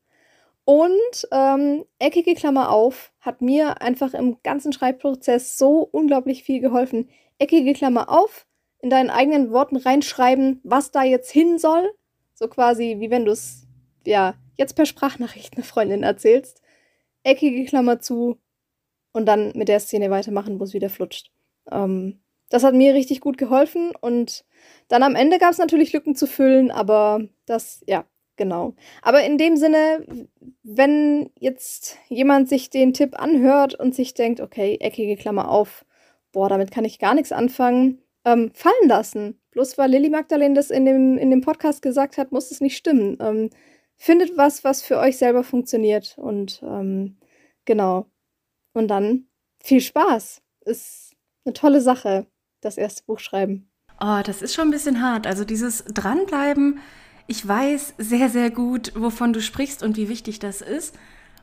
Und 0.64 1.28
ähm, 1.32 1.84
eckige 1.98 2.34
Klammer 2.34 2.70
auf 2.70 3.12
hat 3.20 3.40
mir 3.40 3.80
einfach 3.80 4.14
im 4.14 4.38
ganzen 4.42 4.72
Schreibprozess 4.72 5.58
so 5.58 5.78
unglaublich 5.80 6.44
viel 6.44 6.60
geholfen. 6.60 7.08
Eckige 7.38 7.72
Klammer 7.72 8.10
auf, 8.10 8.46
in 8.80 8.90
deinen 8.90 9.10
eigenen 9.10 9.50
Worten 9.50 9.76
reinschreiben, 9.76 10.60
was 10.62 10.90
da 10.90 11.02
jetzt 11.02 11.30
hin 11.30 11.58
soll. 11.58 11.90
So 12.34 12.48
quasi 12.48 12.96
wie 12.98 13.10
wenn 13.10 13.24
du 13.24 13.32
es, 13.32 13.66
ja, 14.06 14.34
jetzt 14.56 14.74
per 14.74 14.86
Sprachnachricht 14.86 15.56
einer 15.56 15.64
Freundin 15.64 16.02
erzählst 16.02 16.61
eckige 17.24 17.64
Klammer 17.64 18.00
zu 18.00 18.38
und 19.12 19.26
dann 19.26 19.52
mit 19.54 19.68
der 19.68 19.80
Szene 19.80 20.10
weitermachen, 20.10 20.58
wo 20.58 20.64
es 20.64 20.74
wieder 20.74 20.90
flutscht. 20.90 21.30
Ähm, 21.70 22.20
das 22.48 22.64
hat 22.64 22.74
mir 22.74 22.94
richtig 22.94 23.20
gut 23.20 23.38
geholfen 23.38 23.92
und 24.00 24.44
dann 24.88 25.02
am 25.02 25.14
Ende 25.14 25.38
gab 25.38 25.52
es 25.52 25.58
natürlich 25.58 25.92
Lücken 25.92 26.14
zu 26.14 26.26
füllen, 26.26 26.70
aber 26.70 27.26
das, 27.46 27.82
ja, 27.86 28.04
genau. 28.36 28.74
Aber 29.00 29.24
in 29.24 29.38
dem 29.38 29.56
Sinne, 29.56 30.06
wenn 30.62 31.30
jetzt 31.38 31.96
jemand 32.08 32.48
sich 32.48 32.68
den 32.68 32.92
Tipp 32.92 33.18
anhört 33.18 33.74
und 33.74 33.94
sich 33.94 34.14
denkt, 34.14 34.40
okay, 34.40 34.76
eckige 34.80 35.16
Klammer 35.16 35.50
auf, 35.50 35.86
boah, 36.32 36.48
damit 36.48 36.70
kann 36.70 36.84
ich 36.84 36.98
gar 36.98 37.14
nichts 37.14 37.32
anfangen, 37.32 38.02
ähm, 38.24 38.50
fallen 38.54 38.88
lassen. 38.88 39.40
Bloß 39.52 39.78
weil 39.78 39.90
Lilly 39.90 40.10
Magdalene 40.10 40.54
das 40.54 40.70
in 40.70 40.84
dem, 40.84 41.18
in 41.18 41.30
dem 41.30 41.40
Podcast 41.40 41.82
gesagt 41.82 42.18
hat, 42.18 42.32
muss 42.32 42.50
es 42.50 42.60
nicht 42.60 42.76
stimmen. 42.76 43.18
Ähm, 43.20 43.50
findet 44.02 44.36
was, 44.36 44.64
was 44.64 44.82
für 44.82 44.98
euch 44.98 45.16
selber 45.16 45.44
funktioniert 45.44 46.18
und 46.18 46.60
ähm, 46.64 47.18
genau. 47.64 48.10
Und 48.72 48.88
dann 48.88 49.26
viel 49.62 49.80
Spaß. 49.80 50.42
Ist 50.64 51.14
eine 51.44 51.52
tolle 51.52 51.80
Sache, 51.80 52.26
das 52.60 52.78
erste 52.78 53.04
Buch 53.04 53.20
schreiben. 53.20 53.70
Oh, 54.00 54.20
das 54.24 54.42
ist 54.42 54.54
schon 54.54 54.68
ein 54.68 54.70
bisschen 54.72 55.02
hart. 55.02 55.28
Also 55.28 55.44
dieses 55.44 55.84
Dranbleiben, 55.84 56.80
ich 57.28 57.46
weiß 57.46 57.94
sehr, 57.98 58.28
sehr 58.28 58.50
gut, 58.50 58.92
wovon 58.96 59.32
du 59.32 59.40
sprichst 59.40 59.84
und 59.84 59.96
wie 59.96 60.08
wichtig 60.08 60.40
das 60.40 60.62
ist. 60.62 60.96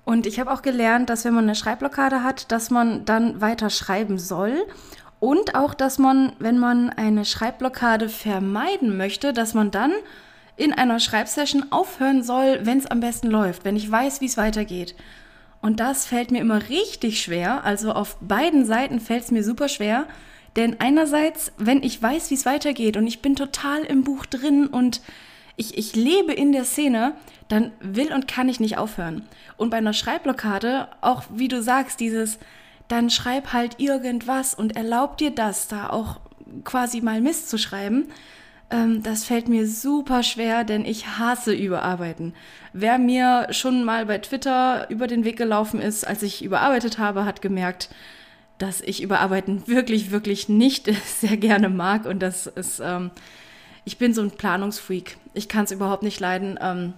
Und 0.04 0.28
ich 0.28 0.38
habe 0.38 0.52
auch 0.52 0.62
gelernt, 0.62 1.10
dass 1.10 1.24
wenn 1.24 1.34
man 1.34 1.46
eine 1.46 1.56
Schreibblockade 1.56 2.24
hat, 2.24 2.52
dass 2.52 2.72
man 2.72 3.06
dann 3.06 3.40
weiter 3.40 3.70
schreiben 3.70 4.18
soll. 4.18 4.66
Und 5.22 5.56
auch, 5.56 5.74
dass 5.74 5.98
man, 5.98 6.34
wenn 6.40 6.60
man 6.60 6.90
eine 6.90 7.24
Schreibblockade 7.24 8.10
vermeiden 8.10 8.98
möchte, 8.98 9.32
dass 9.32 9.54
man 9.54 9.72
dann 9.72 9.94
in 10.60 10.74
einer 10.74 11.00
Schreibsession 11.00 11.72
aufhören 11.72 12.22
soll, 12.22 12.60
wenn 12.64 12.78
es 12.78 12.86
am 12.86 13.00
besten 13.00 13.30
läuft, 13.30 13.66
wenn 13.66 13.78
ich 13.78 13.90
weiß, 13.90 14.22
wie 14.22 14.26
es 14.26 14.38
weitergeht. 14.38 14.94
Und 15.62 15.80
das 15.80 16.06
fällt 16.06 16.32
mir 16.32 16.40
immer 16.42 16.70
richtig 16.70 17.22
schwer. 17.22 17.64
Also 17.64 17.94
auf 17.94 18.18
beiden 18.22 18.66
Seiten 18.66 19.00
fällt 19.00 19.24
es 19.24 19.32
mir 19.32 19.44
super 19.44 19.70
schwer. 19.70 20.06
Denn 20.56 20.78
einerseits, 20.80 21.54
wenn 21.58 21.84
ich 21.84 22.02
weiß, 22.02 22.30
wie 22.30 22.36
es 22.36 22.46
weitergeht 22.46 22.98
und 22.98 23.08
ich 23.08 23.22
bin 23.22 23.36
total 23.36 23.84
im 23.84 24.04
Buch 24.04 24.26
drin 24.26 24.68
und 24.68 25.02
ich, 25.56 25.78
ich 25.78 25.96
lebe 25.96 26.34
in 26.34 26.52
der 26.52 26.64
Szene, 26.64 27.14
dann 27.48 27.72
will 27.80 28.14
und 28.14 28.28
kann 28.28 28.50
ich 28.50 28.60
nicht 28.60 28.78
aufhören. 28.78 29.28
Und 29.58 29.70
bei 29.70 29.78
einer 29.78 29.94
Schreibblockade, 29.94 30.88
auch 31.02 31.24
wie 31.34 31.48
du 31.48 31.62
sagst, 31.62 32.00
dieses, 32.00 32.40
dann 32.88 33.10
schreib 33.10 33.54
halt 33.54 33.80
irgendwas 33.80 34.56
und 34.56 34.76
erlaub 34.76 35.18
dir 35.18 35.32
das, 35.32 35.68
da 35.68 35.90
auch 35.90 36.20
quasi 36.64 37.02
mal 37.02 37.22
Mist 37.22 37.50
zu 37.50 37.58
schreiben. 37.58 38.10
Ähm, 38.72 39.02
das 39.04 39.24
fällt 39.24 39.50
mir 39.50 39.68
super 39.68 40.24
schwer, 40.24 40.64
denn 40.64 40.86
ich 40.86 41.18
hasse 41.18 41.54
Überarbeiten. 41.54 42.34
Wer 42.74 43.00
mir 43.00 43.48
schon 43.52 43.84
mal 43.84 44.06
bei 44.06 44.20
Twitter 44.20 44.90
über 44.90 45.08
den 45.08 45.24
Weg 45.24 45.38
gelaufen 45.38 45.82
ist, 45.82 46.06
als 46.06 46.24
ich 46.24 46.44
überarbeitet 46.44 47.00
habe, 47.00 47.26
hat 47.26 47.42
gemerkt, 47.42 47.90
dass 48.60 48.82
ich 48.82 49.02
Überarbeiten 49.02 49.68
wirklich, 49.68 50.12
wirklich 50.12 50.50
nicht 50.50 50.90
sehr 51.06 51.38
gerne 51.38 51.70
mag 51.70 52.06
und 52.06 52.20
das 52.20 52.48
ist, 52.48 52.80
ähm, 52.84 53.12
ich 53.86 53.98
bin 53.98 54.14
so 54.14 54.22
ein 54.22 54.32
Planungsfreak. 54.32 55.18
Ich 55.34 55.48
kann 55.50 55.66
es 55.66 55.72
überhaupt 55.72 56.04
nicht 56.04 56.20
leiden, 56.20 56.60
ähm, 56.62 56.94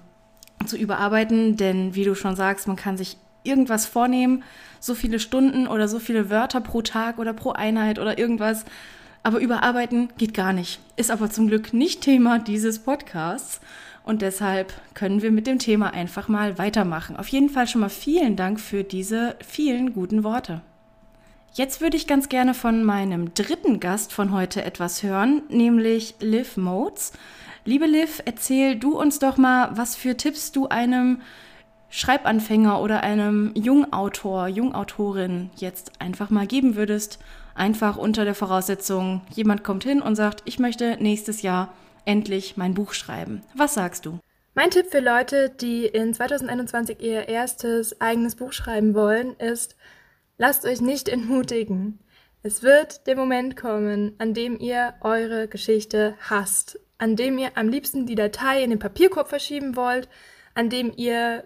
zu 0.65 0.77
überarbeiten, 0.77 1.57
denn 1.57 1.95
wie 1.95 2.03
du 2.03 2.15
schon 2.15 2.35
sagst, 2.35 2.67
man 2.67 2.75
kann 2.75 2.97
sich 2.97 3.17
irgendwas 3.43 3.85
vornehmen, 3.85 4.43
so 4.79 4.93
viele 4.93 5.19
Stunden 5.19 5.67
oder 5.67 5.87
so 5.87 5.99
viele 5.99 6.29
Wörter 6.29 6.61
pro 6.61 6.81
Tag 6.81 7.17
oder 7.17 7.33
pro 7.33 7.51
Einheit 7.51 7.97
oder 7.97 8.17
irgendwas. 8.17 8.65
Aber 9.23 9.39
überarbeiten 9.39 10.09
geht 10.17 10.33
gar 10.33 10.53
nicht. 10.53 10.79
Ist 10.95 11.11
aber 11.11 11.29
zum 11.29 11.47
Glück 11.47 11.73
nicht 11.73 12.01
Thema 12.01 12.39
dieses 12.39 12.79
Podcasts. 12.79 13.61
Und 14.03 14.23
deshalb 14.23 14.73
können 14.95 15.21
wir 15.21 15.31
mit 15.31 15.45
dem 15.45 15.59
Thema 15.59 15.93
einfach 15.93 16.27
mal 16.27 16.57
weitermachen. 16.57 17.17
Auf 17.17 17.27
jeden 17.27 17.49
Fall 17.49 17.67
schon 17.67 17.81
mal 17.81 17.89
vielen 17.89 18.35
Dank 18.35 18.59
für 18.59 18.83
diese 18.83 19.35
vielen 19.45 19.93
guten 19.93 20.23
Worte. 20.23 20.61
Jetzt 21.53 21.81
würde 21.81 21.97
ich 21.97 22.07
ganz 22.07 22.29
gerne 22.29 22.53
von 22.53 22.83
meinem 22.83 23.33
dritten 23.33 23.79
Gast 23.79 24.13
von 24.13 24.31
heute 24.31 24.63
etwas 24.63 25.03
hören, 25.03 25.43
nämlich 25.49 26.15
Liv 26.19 26.57
Modes. 26.57 27.11
Liebe 27.65 27.85
Liv, 27.85 28.23
erzähl 28.25 28.75
du 28.75 28.99
uns 28.99 29.19
doch 29.19 29.37
mal, 29.37 29.69
was 29.75 29.95
für 29.95 30.17
Tipps 30.17 30.51
du 30.51 30.69
einem 30.69 31.21
Schreibanfänger 31.89 32.81
oder 32.81 33.03
einem 33.03 33.51
Jungautor, 33.53 34.47
Jungautorin 34.47 35.51
jetzt 35.57 35.91
einfach 35.99 36.29
mal 36.29 36.47
geben 36.47 36.75
würdest. 36.75 37.19
Einfach 37.55 37.97
unter 37.97 38.25
der 38.25 38.35
Voraussetzung, 38.35 39.21
jemand 39.33 39.63
kommt 39.63 39.83
hin 39.83 40.01
und 40.01 40.15
sagt, 40.15 40.43
ich 40.45 40.59
möchte 40.59 40.97
nächstes 41.01 41.41
Jahr 41.41 41.73
endlich 42.05 42.57
mein 42.57 42.73
Buch 42.73 42.93
schreiben. 42.93 43.41
Was 43.55 43.73
sagst 43.73 44.05
du? 44.05 44.19
Mein 44.53 44.69
Tipp 44.69 44.87
für 44.91 44.99
Leute, 44.99 45.49
die 45.49 45.85
in 45.85 46.13
2021 46.13 47.01
ihr 47.01 47.29
erstes 47.29 48.01
eigenes 48.01 48.35
Buch 48.35 48.51
schreiben 48.53 48.93
wollen, 48.95 49.35
ist, 49.37 49.75
Lasst 50.41 50.65
euch 50.65 50.81
nicht 50.81 51.07
entmutigen. 51.07 51.99
Es 52.41 52.63
wird 52.63 53.05
der 53.05 53.15
Moment 53.15 53.55
kommen, 53.55 54.15
an 54.17 54.33
dem 54.33 54.59
ihr 54.59 54.95
eure 55.01 55.47
Geschichte 55.47 56.15
hasst, 56.19 56.79
an 56.97 57.15
dem 57.15 57.37
ihr 57.37 57.51
am 57.53 57.69
liebsten 57.69 58.07
die 58.07 58.15
Datei 58.15 58.63
in 58.63 58.71
den 58.71 58.79
Papierkorb 58.79 59.27
verschieben 59.27 59.75
wollt, 59.75 60.09
an 60.55 60.71
dem 60.71 60.91
ihr 60.97 61.43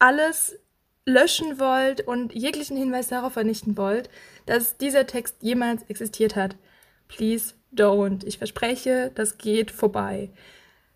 alles 0.00 0.58
löschen 1.04 1.58
wollt 1.58 2.02
und 2.02 2.32
jeglichen 2.32 2.76
Hinweis 2.76 3.08
darauf 3.08 3.32
vernichten 3.32 3.76
wollt, 3.76 4.08
dass 4.46 4.76
dieser 4.76 5.06
Text 5.06 5.36
jemals 5.40 5.82
existiert 5.88 6.36
hat. 6.36 6.56
Please 7.08 7.54
don't. 7.74 8.24
Ich 8.24 8.38
verspreche, 8.38 9.10
das 9.14 9.38
geht 9.38 9.70
vorbei. 9.70 10.30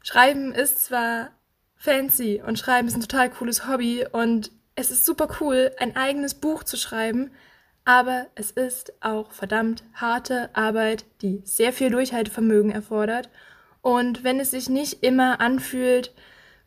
Schreiben 0.02 0.52
ist 0.52 0.84
zwar 0.84 1.30
fancy 1.76 2.42
und 2.46 2.58
Schreiben 2.58 2.88
ist 2.88 2.94
ein 2.94 3.00
total 3.00 3.30
cooles 3.30 3.66
Hobby 3.68 4.06
und 4.10 4.50
es 4.76 4.90
ist 4.90 5.04
super 5.04 5.28
cool, 5.40 5.72
ein 5.78 5.96
eigenes 5.96 6.34
Buch 6.34 6.62
zu 6.62 6.76
schreiben, 6.76 7.30
aber 7.84 8.26
es 8.34 8.50
ist 8.50 8.92
auch 9.00 9.32
verdammt 9.32 9.82
harte 9.94 10.50
Arbeit, 10.54 11.04
die 11.22 11.40
sehr 11.44 11.72
viel 11.72 11.90
Durchhaltevermögen 11.90 12.70
erfordert. 12.70 13.30
Und 13.80 14.24
wenn 14.24 14.40
es 14.40 14.50
sich 14.50 14.68
nicht 14.68 15.02
immer 15.02 15.40
anfühlt 15.40 16.12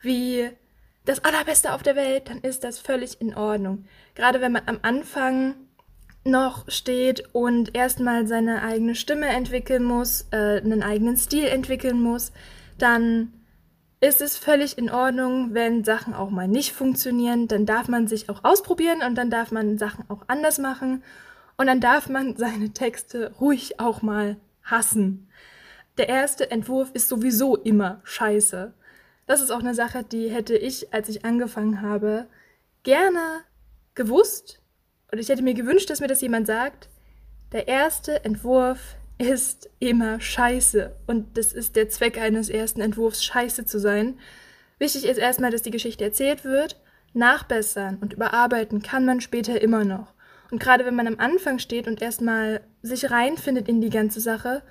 wie 0.01 0.49
das 1.05 1.23
Allerbeste 1.23 1.73
auf 1.73 1.83
der 1.83 1.95
Welt, 1.95 2.29
dann 2.29 2.39
ist 2.39 2.63
das 2.63 2.79
völlig 2.79 3.19
in 3.21 3.35
Ordnung. 3.35 3.85
Gerade 4.15 4.41
wenn 4.41 4.51
man 4.51 4.63
am 4.67 4.79
Anfang 4.81 5.55
noch 6.23 6.69
steht 6.69 7.23
und 7.33 7.75
erstmal 7.75 8.27
seine 8.27 8.61
eigene 8.61 8.95
Stimme 8.95 9.27
entwickeln 9.27 9.83
muss, 9.83 10.27
äh, 10.31 10.61
einen 10.61 10.83
eigenen 10.83 11.17
Stil 11.17 11.45
entwickeln 11.45 12.01
muss, 12.01 12.31
dann 12.77 13.33
ist 14.01 14.21
es 14.21 14.37
völlig 14.37 14.77
in 14.77 14.89
Ordnung, 14.89 15.53
wenn 15.53 15.83
Sachen 15.83 16.13
auch 16.13 16.29
mal 16.29 16.47
nicht 16.47 16.73
funktionieren. 16.73 17.47
Dann 17.47 17.65
darf 17.65 17.87
man 17.87 18.07
sich 18.07 18.29
auch 18.29 18.43
ausprobieren 18.43 19.01
und 19.05 19.15
dann 19.15 19.29
darf 19.29 19.51
man 19.51 19.77
Sachen 19.77 20.05
auch 20.09 20.23
anders 20.27 20.57
machen. 20.57 21.03
Und 21.57 21.67
dann 21.67 21.81
darf 21.81 22.07
man 22.07 22.35
seine 22.37 22.71
Texte 22.71 23.33
ruhig 23.39 23.79
auch 23.79 24.01
mal 24.01 24.37
hassen. 24.63 25.27
Der 25.97 26.07
erste 26.07 26.49
Entwurf 26.49 26.91
ist 26.93 27.09
sowieso 27.09 27.57
immer 27.57 27.99
scheiße. 28.05 28.73
Das 29.29 29.41
ist 29.41 29.51
auch 29.51 29.59
eine 29.59 29.75
Sache, 29.75 30.03
die 30.03 30.31
hätte 30.31 30.57
ich, 30.57 30.91
als 30.91 31.07
ich 31.07 31.23
angefangen 31.23 31.83
habe, 31.83 32.25
gerne 32.81 33.41
gewusst. 33.93 34.59
Und 35.11 35.19
ich 35.19 35.29
hätte 35.29 35.43
mir 35.43 35.53
gewünscht, 35.53 35.91
dass 35.91 35.99
mir 35.99 36.07
das 36.07 36.21
jemand 36.21 36.47
sagt. 36.47 36.89
Der 37.51 37.67
erste 37.67 38.25
Entwurf 38.25 38.95
ist 39.19 39.69
immer 39.77 40.19
scheiße. 40.19 40.95
Und 41.05 41.37
das 41.37 41.53
ist 41.53 41.75
der 41.75 41.89
Zweck 41.89 42.19
eines 42.19 42.49
ersten 42.49 42.81
Entwurfs, 42.81 43.23
scheiße 43.23 43.65
zu 43.65 43.79
sein. 43.79 44.17
Wichtig 44.79 45.05
ist 45.05 45.19
erstmal, 45.19 45.51
dass 45.51 45.61
die 45.61 45.69
Geschichte 45.69 46.03
erzählt 46.03 46.43
wird. 46.43 46.81
Nachbessern 47.13 47.99
und 48.01 48.13
überarbeiten 48.13 48.81
kann 48.81 49.05
man 49.05 49.21
später 49.21 49.61
immer 49.61 49.85
noch. 49.85 50.15
Und 50.49 50.59
gerade 50.59 50.87
wenn 50.87 50.95
man 50.95 51.05
am 51.05 51.19
Anfang 51.19 51.59
steht 51.59 51.87
und 51.87 52.01
erstmal 52.01 52.61
sich 52.81 53.11
reinfindet 53.11 53.69
in 53.69 53.79
die 53.79 53.91
ganze 53.91 54.21
Sache, 54.21 54.63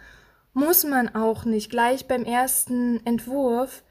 muss 0.52 0.82
man 0.82 1.14
auch 1.14 1.44
nicht 1.44 1.70
gleich 1.70 2.08
beim 2.08 2.24
ersten 2.24 3.06
Entwurf 3.06 3.84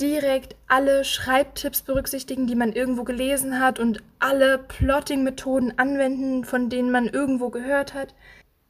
direkt 0.00 0.56
alle 0.68 1.04
Schreibtipps 1.04 1.82
berücksichtigen, 1.82 2.46
die 2.46 2.54
man 2.54 2.72
irgendwo 2.72 3.04
gelesen 3.04 3.60
hat 3.60 3.78
und 3.78 4.02
alle 4.18 4.58
Plotting-Methoden 4.58 5.78
anwenden, 5.78 6.44
von 6.44 6.70
denen 6.70 6.90
man 6.90 7.08
irgendwo 7.08 7.50
gehört 7.50 7.94
hat. 7.94 8.14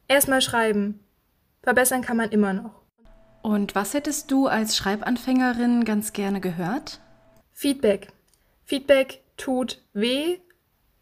Erstmal 0.07 0.41
schreiben. 0.41 0.99
Verbessern 1.61 2.01
kann 2.01 2.17
man 2.17 2.29
immer 2.29 2.53
noch. 2.53 2.81
Und 3.41 3.75
was 3.75 3.93
hättest 3.93 4.31
du 4.31 4.47
als 4.47 4.75
Schreibanfängerin 4.75 5.85
ganz 5.85 6.13
gerne 6.13 6.41
gehört? 6.41 6.99
Feedback. 7.53 8.07
Feedback 8.65 9.23
tut 9.37 9.81
weh, 9.93 10.39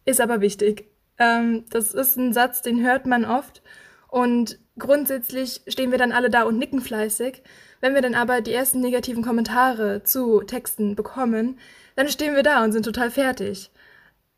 ist 0.05 0.21
aber 0.21 0.41
wichtig. 0.41 0.89
Ähm, 1.17 1.65
das 1.69 1.93
ist 1.93 2.17
ein 2.17 2.33
Satz, 2.33 2.61
den 2.61 2.83
hört 2.83 3.05
man 3.05 3.25
oft. 3.25 3.61
Und 4.07 4.59
grundsätzlich 4.77 5.61
stehen 5.67 5.91
wir 5.91 5.97
dann 5.97 6.11
alle 6.11 6.29
da 6.29 6.43
und 6.43 6.57
nicken 6.57 6.81
fleißig. 6.81 7.43
Wenn 7.79 7.93
wir 7.93 8.01
dann 8.01 8.15
aber 8.15 8.41
die 8.41 8.53
ersten 8.53 8.81
negativen 8.81 9.23
Kommentare 9.23 10.03
zu 10.03 10.41
Texten 10.41 10.95
bekommen, 10.95 11.59
dann 11.95 12.09
stehen 12.09 12.35
wir 12.35 12.43
da 12.43 12.63
und 12.63 12.71
sind 12.71 12.83
total 12.83 13.11
fertig. 13.11 13.71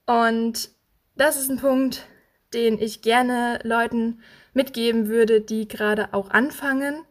Und 0.05 0.71
das 1.15 1.37
ist 1.39 1.49
ein 1.49 1.59
Punkt, 1.59 2.07
den 2.53 2.79
ich 2.79 3.01
gerne 3.01 3.59
Leuten 3.63 4.21
mitgeben 4.53 5.07
würde, 5.07 5.41
die 5.41 5.67
gerade 5.67 6.13
auch 6.13 6.29
anfangen. 6.31 7.05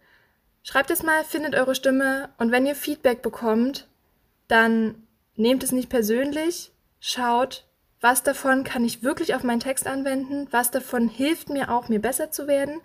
Schreibt 0.62 0.90
es 0.90 1.02
mal, 1.02 1.24
findet 1.24 1.54
eure 1.54 1.74
Stimme 1.74 2.30
und 2.38 2.50
wenn 2.50 2.66
ihr 2.66 2.74
Feedback 2.74 3.22
bekommt, 3.22 3.86
dann 4.48 5.06
nehmt 5.36 5.62
es 5.62 5.72
nicht 5.72 5.88
persönlich, 5.88 6.72
schaut, 7.00 7.64
was 8.00 8.22
davon 8.22 8.64
kann 8.64 8.84
ich 8.84 9.02
wirklich 9.02 9.34
auf 9.34 9.44
meinen 9.44 9.60
Text 9.60 9.86
anwenden, 9.86 10.48
was 10.50 10.70
davon 10.70 11.08
hilft 11.08 11.48
mir 11.48 11.70
auch, 11.70 11.88
mir 11.88 12.00
besser 12.00 12.30
zu 12.30 12.46
werden. 12.46 12.80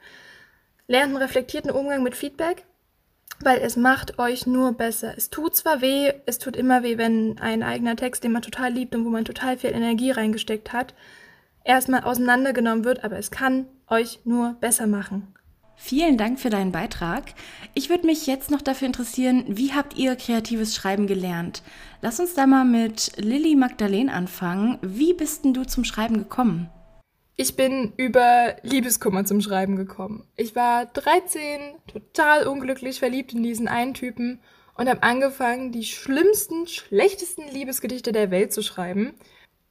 Lernt 0.88 1.09
einen 1.09 1.17
reflektierten 1.17 1.71
Umgang 1.71 2.03
mit 2.03 2.15
Feedback, 2.15 2.65
weil 3.43 3.59
es 3.59 3.75
macht 3.75 4.19
euch 4.19 4.47
nur 4.47 4.73
besser. 4.73 5.13
Es 5.15 5.29
tut 5.29 5.55
zwar 5.55 5.81
weh, 5.81 6.12
es 6.25 6.39
tut 6.39 6.55
immer 6.55 6.83
weh, 6.83 6.97
wenn 6.97 7.39
ein 7.39 7.63
eigener 7.63 7.95
Text, 7.95 8.23
den 8.23 8.31
man 8.31 8.41
total 8.41 8.71
liebt 8.71 8.95
und 8.95 9.05
wo 9.05 9.09
man 9.09 9.25
total 9.25 9.57
viel 9.57 9.71
Energie 9.71 10.12
reingesteckt 10.12 10.73
hat, 10.73 10.93
erstmal 11.63 12.03
auseinandergenommen 12.03 12.85
wird, 12.85 13.03
aber 13.03 13.17
es 13.17 13.31
kann 13.31 13.65
euch 13.88 14.19
nur 14.25 14.55
besser 14.59 14.88
machen. 14.88 15.33
Vielen 15.75 16.17
Dank 16.17 16.39
für 16.39 16.50
deinen 16.50 16.71
Beitrag. 16.71 17.33
Ich 17.73 17.89
würde 17.89 18.05
mich 18.05 18.27
jetzt 18.27 18.51
noch 18.51 18.62
dafür 18.62 18.85
interessieren, 18.85 19.43
wie 19.47 19.73
habt 19.73 19.97
ihr 19.97 20.15
kreatives 20.15 20.75
Schreiben 20.75 21.07
gelernt? 21.07 21.63
Lass 22.01 22.19
uns 22.19 22.35
da 22.35 22.47
mal 22.47 22.63
mit 22.63 23.12
Lilly 23.17 23.55
Magdalene 23.55 24.13
anfangen. 24.13 24.77
Wie 24.81 25.13
bist 25.13 25.43
denn 25.43 25.53
du 25.53 25.65
zum 25.65 25.83
Schreiben 25.83 26.17
gekommen? 26.17 26.69
Ich 27.35 27.55
bin 27.55 27.93
über 27.97 28.57
Liebeskummer 28.61 29.25
zum 29.25 29.41
Schreiben 29.41 29.75
gekommen. 29.75 30.27
Ich 30.35 30.55
war 30.55 30.85
13, 30.85 31.75
total 31.87 32.45
unglücklich 32.45 32.99
verliebt 32.99 33.33
in 33.33 33.41
diesen 33.41 33.67
einen 33.67 33.95
Typen 33.95 34.39
und 34.75 34.87
habe 34.87 35.01
angefangen, 35.01 35.71
die 35.71 35.83
schlimmsten, 35.83 36.67
schlechtesten 36.67 37.47
Liebesgedichte 37.47 38.11
der 38.11 38.29
Welt 38.29 38.53
zu 38.53 38.61
schreiben. 38.61 39.15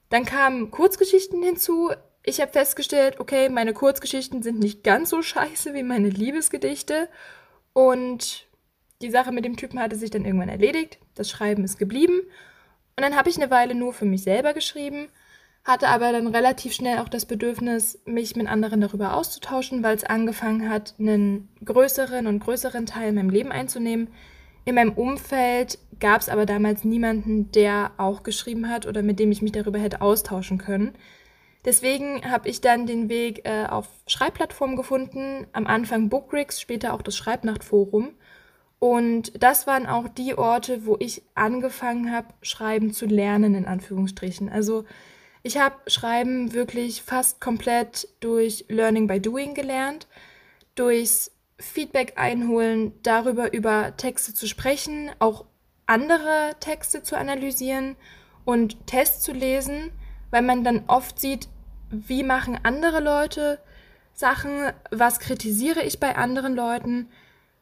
Dann 0.08 0.24
kamen 0.24 0.72
Kurzgeschichten 0.72 1.40
hinzu. 1.40 1.90
Ich 2.24 2.40
habe 2.40 2.52
festgestellt, 2.52 3.20
okay, 3.20 3.48
meine 3.48 3.74
Kurzgeschichten 3.74 4.42
sind 4.42 4.58
nicht 4.58 4.82
ganz 4.82 5.10
so 5.10 5.22
scheiße 5.22 5.72
wie 5.72 5.84
meine 5.84 6.08
Liebesgedichte. 6.08 7.08
Und 7.72 8.48
die 9.02 9.10
Sache 9.10 9.30
mit 9.30 9.44
dem 9.44 9.56
Typen 9.56 9.78
hatte 9.78 9.96
sich 9.96 10.10
dann 10.10 10.24
irgendwann 10.24 10.48
erledigt. 10.48 10.98
Das 11.14 11.30
Schreiben 11.30 11.62
ist 11.62 11.78
geblieben. 11.78 12.22
Und 12.96 13.02
dann 13.02 13.16
habe 13.16 13.30
ich 13.30 13.36
eine 13.36 13.52
Weile 13.52 13.76
nur 13.76 13.92
für 13.92 14.04
mich 14.04 14.24
selber 14.24 14.52
geschrieben 14.52 15.08
hatte 15.64 15.88
aber 15.88 16.10
dann 16.10 16.26
relativ 16.26 16.72
schnell 16.72 16.98
auch 16.98 17.08
das 17.08 17.24
Bedürfnis, 17.24 18.00
mich 18.04 18.34
mit 18.34 18.48
anderen 18.48 18.80
darüber 18.80 19.14
auszutauschen, 19.14 19.82
weil 19.82 19.96
es 19.96 20.04
angefangen 20.04 20.68
hat, 20.68 20.94
einen 20.98 21.48
größeren 21.64 22.26
und 22.26 22.40
größeren 22.40 22.86
Teil 22.86 23.10
in 23.10 23.14
meinem 23.14 23.30
Leben 23.30 23.52
einzunehmen. 23.52 24.08
In 24.64 24.74
meinem 24.74 24.92
Umfeld 24.92 25.78
gab 26.00 26.20
es 26.20 26.28
aber 26.28 26.46
damals 26.46 26.84
niemanden, 26.84 27.52
der 27.52 27.92
auch 27.96 28.24
geschrieben 28.24 28.68
hat 28.68 28.86
oder 28.86 29.02
mit 29.02 29.20
dem 29.20 29.30
ich 29.30 29.42
mich 29.42 29.52
darüber 29.52 29.78
hätte 29.78 30.00
austauschen 30.00 30.58
können. 30.58 30.94
Deswegen 31.64 32.28
habe 32.28 32.48
ich 32.48 32.60
dann 32.60 32.86
den 32.86 33.08
Weg 33.08 33.42
äh, 33.44 33.66
auf 33.66 33.86
Schreibplattformen 34.08 34.76
gefunden, 34.76 35.46
am 35.52 35.68
Anfang 35.68 36.08
Bookrix, 36.08 36.60
später 36.60 36.92
auch 36.92 37.02
das 37.02 37.16
Schreibnachtforum. 37.16 38.10
Und 38.80 39.40
das 39.40 39.68
waren 39.68 39.86
auch 39.86 40.08
die 40.08 40.36
Orte, 40.36 40.86
wo 40.86 40.96
ich 40.98 41.22
angefangen 41.36 42.10
habe, 42.10 42.26
Schreiben 42.42 42.92
zu 42.92 43.06
lernen, 43.06 43.54
in 43.54 43.66
Anführungsstrichen. 43.66 44.48
Also 44.48 44.84
ich 45.42 45.58
habe 45.58 45.76
Schreiben 45.86 46.52
wirklich 46.52 47.02
fast 47.02 47.40
komplett 47.40 48.08
durch 48.20 48.64
Learning 48.68 49.06
by 49.06 49.20
Doing 49.20 49.54
gelernt, 49.54 50.06
durchs 50.74 51.30
Feedback 51.58 52.14
einholen, 52.16 52.92
darüber 53.02 53.52
über 53.52 53.96
Texte 53.96 54.34
zu 54.34 54.46
sprechen, 54.46 55.10
auch 55.18 55.44
andere 55.86 56.54
Texte 56.60 57.02
zu 57.02 57.16
analysieren 57.16 57.96
und 58.44 58.86
Tests 58.86 59.22
zu 59.22 59.32
lesen, 59.32 59.90
weil 60.30 60.42
man 60.42 60.64
dann 60.64 60.84
oft 60.86 61.20
sieht, 61.20 61.48
wie 61.90 62.22
machen 62.22 62.58
andere 62.62 63.00
Leute 63.00 63.60
Sachen, 64.14 64.72
was 64.90 65.20
kritisiere 65.20 65.82
ich 65.82 65.98
bei 65.98 66.16
anderen 66.16 66.54
Leuten, 66.54 67.08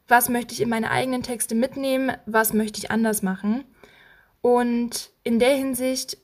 was 0.07 0.29
möchte 0.29 0.53
ich 0.53 0.61
in 0.61 0.69
meine 0.69 0.91
eigenen 0.91 1.23
Texte 1.23 1.55
mitnehmen, 1.55 2.15
was 2.25 2.53
möchte 2.53 2.79
ich 2.79 2.91
anders 2.91 3.21
machen. 3.21 3.63
Und 4.41 5.11
in 5.23 5.39
der 5.39 5.55
Hinsicht 5.55 6.17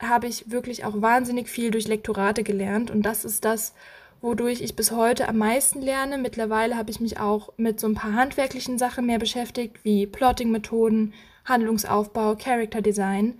habe 0.00 0.26
ich 0.26 0.50
wirklich 0.50 0.84
auch 0.84 1.00
wahnsinnig 1.00 1.48
viel 1.48 1.70
durch 1.70 1.86
Lektorate 1.86 2.42
gelernt 2.42 2.90
und 2.90 3.02
das 3.02 3.24
ist 3.24 3.44
das, 3.44 3.74
wodurch 4.20 4.60
ich 4.60 4.76
bis 4.76 4.92
heute 4.92 5.28
am 5.28 5.38
meisten 5.38 5.80
lerne. 5.82 6.18
Mittlerweile 6.18 6.76
habe 6.76 6.90
ich 6.90 7.00
mich 7.00 7.18
auch 7.18 7.52
mit 7.56 7.80
so 7.80 7.86
ein 7.86 7.94
paar 7.94 8.14
handwerklichen 8.14 8.78
Sachen 8.78 9.06
mehr 9.06 9.18
beschäftigt, 9.18 9.84
wie 9.84 10.06
Plotting-Methoden, 10.06 11.14
Handlungsaufbau, 11.44 12.36
Character 12.36 12.82
Design. 12.82 13.38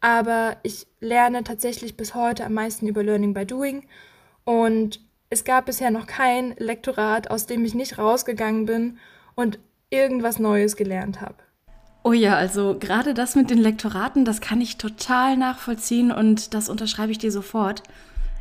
Aber 0.00 0.56
ich 0.62 0.86
lerne 1.00 1.44
tatsächlich 1.44 1.96
bis 1.96 2.14
heute 2.14 2.44
am 2.44 2.54
meisten 2.54 2.86
über 2.86 3.02
Learning 3.02 3.34
by 3.34 3.46
Doing 3.46 3.86
und 4.44 5.00
es 5.30 5.44
gab 5.44 5.66
bisher 5.66 5.90
noch 5.90 6.06
kein 6.06 6.54
Lektorat, 6.58 7.30
aus 7.30 7.46
dem 7.46 7.64
ich 7.64 7.74
nicht 7.74 7.98
rausgegangen 7.98 8.66
bin 8.66 8.98
und 9.34 9.58
irgendwas 9.88 10.38
Neues 10.38 10.76
gelernt 10.76 11.20
habe. 11.20 11.36
Oh 12.04 12.12
ja, 12.12 12.34
also 12.34 12.76
gerade 12.78 13.14
das 13.14 13.36
mit 13.36 13.48
den 13.50 13.58
Lektoraten, 13.58 14.24
das 14.24 14.40
kann 14.40 14.60
ich 14.60 14.76
total 14.76 15.36
nachvollziehen 15.36 16.10
und 16.10 16.52
das 16.52 16.68
unterschreibe 16.68 17.12
ich 17.12 17.18
dir 17.18 17.30
sofort. 17.30 17.84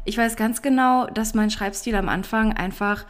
Ich 0.04 0.18
weiß 0.18 0.36
ganz 0.36 0.64
genau, 0.64 1.06
dass 1.06 1.36
mein 1.36 1.52
Schreibstil 1.52 1.94
am 1.96 2.10
Anfang 2.10 2.54
einfach 2.54 3.06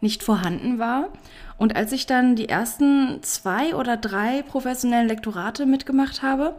nicht 0.00 0.24
vorhanden 0.24 0.80
war. 0.80 1.08
Und 1.56 1.76
als 1.76 1.92
ich 1.92 2.06
dann 2.06 2.34
die 2.34 2.48
ersten 2.48 3.22
zwei 3.22 3.76
oder 3.76 3.96
drei 3.96 4.42
professionellen 4.42 5.06
Lektorate 5.06 5.66
mitgemacht 5.66 6.22
habe, 6.22 6.56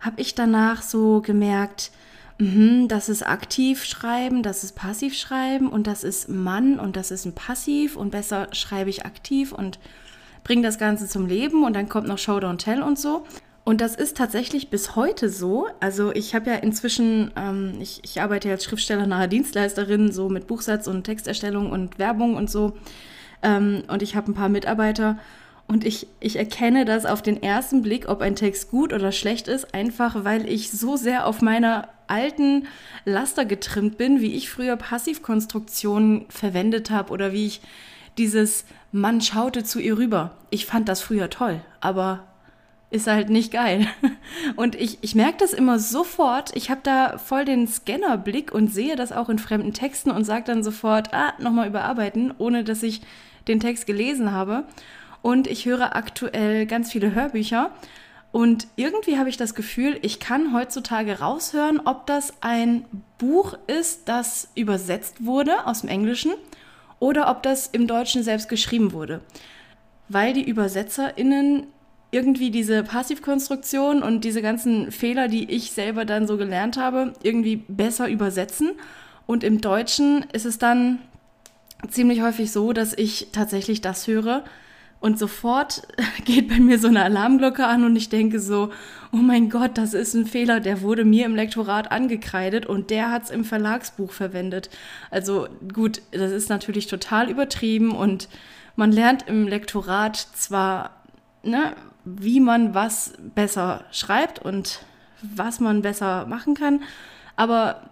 habe 0.00 0.18
ich 0.20 0.34
danach 0.34 0.80
so 0.80 1.20
gemerkt, 1.20 1.90
mh, 2.38 2.86
das 2.86 3.10
ist 3.10 3.26
aktiv 3.26 3.84
schreiben, 3.84 4.42
das 4.42 4.64
ist 4.64 4.74
passiv 4.74 5.14
schreiben 5.14 5.68
und 5.68 5.86
das 5.86 6.04
ist 6.04 6.30
Mann 6.30 6.80
und 6.80 6.96
das 6.96 7.10
ist 7.10 7.26
ein 7.26 7.34
Passiv 7.34 7.96
und 7.96 8.10
besser 8.10 8.48
schreibe 8.52 8.88
ich 8.88 9.04
aktiv 9.04 9.52
und 9.52 9.78
bringen 10.48 10.62
das 10.62 10.78
Ganze 10.78 11.06
zum 11.06 11.26
Leben 11.26 11.62
und 11.62 11.76
dann 11.76 11.90
kommt 11.90 12.08
noch 12.08 12.16
Show 12.16 12.38
Don't 12.38 12.56
Tell 12.56 12.80
und 12.80 12.98
so. 12.98 13.22
Und 13.64 13.82
das 13.82 13.94
ist 13.94 14.16
tatsächlich 14.16 14.70
bis 14.70 14.96
heute 14.96 15.28
so. 15.28 15.66
Also 15.78 16.10
ich 16.14 16.34
habe 16.34 16.48
ja 16.48 16.56
inzwischen, 16.56 17.30
ähm, 17.36 17.74
ich, 17.82 18.00
ich 18.02 18.22
arbeite 18.22 18.48
ja 18.48 18.54
als 18.54 18.64
schriftstellernahe 18.64 19.28
Dienstleisterin, 19.28 20.10
so 20.10 20.30
mit 20.30 20.46
Buchsatz 20.46 20.86
und 20.86 21.04
Texterstellung 21.04 21.70
und 21.70 21.98
Werbung 21.98 22.34
und 22.34 22.50
so. 22.50 22.78
Ähm, 23.42 23.82
und 23.88 24.02
ich 24.02 24.16
habe 24.16 24.32
ein 24.32 24.34
paar 24.34 24.48
Mitarbeiter. 24.48 25.18
Und 25.66 25.84
ich, 25.84 26.06
ich 26.18 26.36
erkenne 26.36 26.86
das 26.86 27.04
auf 27.04 27.20
den 27.20 27.42
ersten 27.42 27.82
Blick, 27.82 28.08
ob 28.08 28.22
ein 28.22 28.34
Text 28.34 28.70
gut 28.70 28.94
oder 28.94 29.12
schlecht 29.12 29.48
ist, 29.48 29.74
einfach 29.74 30.24
weil 30.24 30.48
ich 30.48 30.70
so 30.70 30.96
sehr 30.96 31.26
auf 31.26 31.42
meiner 31.42 31.90
alten 32.06 32.66
Laster 33.04 33.44
getrimmt 33.44 33.98
bin, 33.98 34.22
wie 34.22 34.34
ich 34.34 34.48
früher 34.48 34.76
Passivkonstruktionen 34.76 36.24
verwendet 36.30 36.90
habe 36.90 37.12
oder 37.12 37.34
wie 37.34 37.48
ich 37.48 37.60
dieses 38.16 38.64
Mann 38.92 39.20
schaute 39.20 39.64
zu 39.64 39.80
ihr 39.80 39.98
rüber. 39.98 40.32
Ich 40.50 40.66
fand 40.66 40.88
das 40.88 41.02
früher 41.02 41.30
toll, 41.30 41.60
aber 41.80 42.24
ist 42.90 43.06
halt 43.06 43.28
nicht 43.28 43.52
geil. 43.52 43.86
Und 44.56 44.74
ich, 44.74 44.98
ich 45.02 45.14
merke 45.14 45.38
das 45.38 45.52
immer 45.52 45.78
sofort. 45.78 46.56
Ich 46.56 46.70
habe 46.70 46.80
da 46.82 47.18
voll 47.18 47.44
den 47.44 47.66
Scannerblick 47.66 48.52
und 48.52 48.72
sehe 48.72 48.96
das 48.96 49.12
auch 49.12 49.28
in 49.28 49.38
fremden 49.38 49.74
Texten 49.74 50.10
und 50.10 50.24
sage 50.24 50.44
dann 50.44 50.62
sofort, 50.62 51.12
ah, 51.12 51.34
nochmal 51.38 51.68
überarbeiten, 51.68 52.32
ohne 52.38 52.64
dass 52.64 52.82
ich 52.82 53.02
den 53.46 53.60
Text 53.60 53.86
gelesen 53.86 54.32
habe. 54.32 54.64
Und 55.20 55.46
ich 55.48 55.66
höre 55.66 55.96
aktuell 55.96 56.64
ganz 56.64 56.90
viele 56.90 57.14
Hörbücher. 57.14 57.72
Und 58.32 58.68
irgendwie 58.76 59.18
habe 59.18 59.28
ich 59.28 59.36
das 59.36 59.54
Gefühl, 59.54 59.98
ich 60.02 60.20
kann 60.20 60.54
heutzutage 60.54 61.18
raushören, 61.18 61.80
ob 61.84 62.06
das 62.06 62.34
ein 62.40 62.84
Buch 63.18 63.54
ist, 63.66 64.08
das 64.08 64.48
übersetzt 64.54 65.24
wurde 65.24 65.66
aus 65.66 65.80
dem 65.80 65.90
Englischen 65.90 66.32
oder 67.00 67.30
ob 67.30 67.42
das 67.42 67.68
im 67.68 67.86
Deutschen 67.86 68.22
selbst 68.22 68.48
geschrieben 68.48 68.92
wurde. 68.92 69.20
Weil 70.08 70.32
die 70.32 70.48
ÜbersetzerInnen 70.48 71.66
irgendwie 72.10 72.50
diese 72.50 72.82
Passivkonstruktion 72.82 74.02
und 74.02 74.24
diese 74.24 74.40
ganzen 74.40 74.90
Fehler, 74.90 75.28
die 75.28 75.50
ich 75.50 75.72
selber 75.72 76.04
dann 76.04 76.26
so 76.26 76.36
gelernt 76.36 76.76
habe, 76.78 77.12
irgendwie 77.22 77.56
besser 77.56 78.08
übersetzen. 78.08 78.72
Und 79.26 79.44
im 79.44 79.60
Deutschen 79.60 80.24
ist 80.32 80.46
es 80.46 80.58
dann 80.58 81.00
ziemlich 81.90 82.22
häufig 82.22 82.50
so, 82.50 82.72
dass 82.72 82.94
ich 82.94 83.28
tatsächlich 83.32 83.82
das 83.82 84.06
höre, 84.06 84.44
und 85.00 85.18
sofort 85.18 85.82
geht 86.24 86.48
bei 86.48 86.58
mir 86.58 86.78
so 86.78 86.88
eine 86.88 87.04
Alarmglocke 87.04 87.66
an 87.66 87.84
und 87.84 87.96
ich 87.96 88.08
denke 88.08 88.40
so, 88.40 88.70
oh 89.12 89.16
mein 89.16 89.48
Gott, 89.50 89.78
das 89.78 89.94
ist 89.94 90.14
ein 90.14 90.26
Fehler, 90.26 90.60
der 90.60 90.82
wurde 90.82 91.04
mir 91.04 91.26
im 91.26 91.34
Lektorat 91.34 91.90
angekreidet 91.90 92.66
und 92.66 92.90
der 92.90 93.10
hat 93.10 93.24
es 93.24 93.30
im 93.30 93.44
Verlagsbuch 93.44 94.12
verwendet. 94.12 94.70
Also 95.10 95.48
gut, 95.72 96.02
das 96.10 96.32
ist 96.32 96.48
natürlich 96.48 96.86
total 96.86 97.30
übertrieben 97.30 97.92
und 97.92 98.28
man 98.76 98.92
lernt 98.92 99.28
im 99.28 99.48
Lektorat 99.48 100.16
zwar, 100.16 101.02
ne, 101.42 101.74
wie 102.04 102.40
man 102.40 102.74
was 102.74 103.14
besser 103.34 103.84
schreibt 103.90 104.38
und 104.38 104.80
was 105.22 105.60
man 105.60 105.82
besser 105.82 106.26
machen 106.26 106.54
kann, 106.54 106.82
aber 107.36 107.90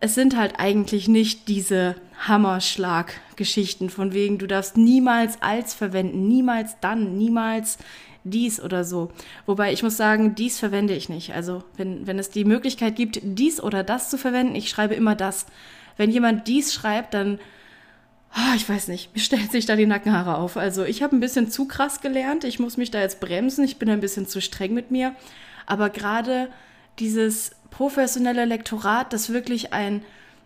es 0.00 0.14
sind 0.14 0.36
halt 0.36 0.54
eigentlich 0.58 1.08
nicht 1.08 1.48
diese 1.48 1.94
Hammerschlag-Geschichten, 2.26 3.90
von 3.90 4.12
wegen, 4.12 4.38
du 4.38 4.46
darfst 4.46 4.76
niemals 4.76 5.40
als 5.42 5.74
verwenden, 5.74 6.26
niemals 6.26 6.76
dann, 6.80 7.16
niemals 7.16 7.78
dies 8.24 8.60
oder 8.60 8.84
so. 8.84 9.10
Wobei 9.46 9.72
ich 9.72 9.82
muss 9.82 9.96
sagen, 9.96 10.34
dies 10.34 10.58
verwende 10.58 10.94
ich 10.94 11.08
nicht. 11.08 11.34
Also 11.34 11.62
wenn, 11.76 12.06
wenn 12.06 12.18
es 12.18 12.30
die 12.30 12.44
Möglichkeit 12.44 12.96
gibt, 12.96 13.20
dies 13.22 13.62
oder 13.62 13.82
das 13.82 14.10
zu 14.10 14.18
verwenden, 14.18 14.54
ich 14.54 14.68
schreibe 14.68 14.94
immer 14.94 15.14
das. 15.14 15.46
Wenn 15.96 16.10
jemand 16.10 16.46
dies 16.46 16.74
schreibt, 16.74 17.14
dann, 17.14 17.38
oh, 18.34 18.54
ich 18.56 18.68
weiß 18.68 18.88
nicht, 18.88 19.10
mir 19.14 19.22
stellt 19.22 19.52
sich 19.52 19.66
da 19.66 19.76
die 19.76 19.86
Nackenhaare 19.86 20.36
auf. 20.36 20.56
Also 20.56 20.84
ich 20.84 21.02
habe 21.02 21.16
ein 21.16 21.20
bisschen 21.20 21.50
zu 21.50 21.66
krass 21.66 22.00
gelernt, 22.00 22.44
ich 22.44 22.58
muss 22.58 22.76
mich 22.76 22.90
da 22.90 23.00
jetzt 23.00 23.20
bremsen, 23.20 23.64
ich 23.64 23.78
bin 23.78 23.88
ein 23.88 24.00
bisschen 24.00 24.26
zu 24.26 24.40
streng 24.40 24.74
mit 24.74 24.90
mir. 24.90 25.14
Aber 25.66 25.88
gerade 25.88 26.50
dieses 26.98 27.52
professionelle 27.70 28.44
Lektorat, 28.44 29.12
das 29.12 29.32
wirklich 29.32 29.72
ein, 29.72 30.02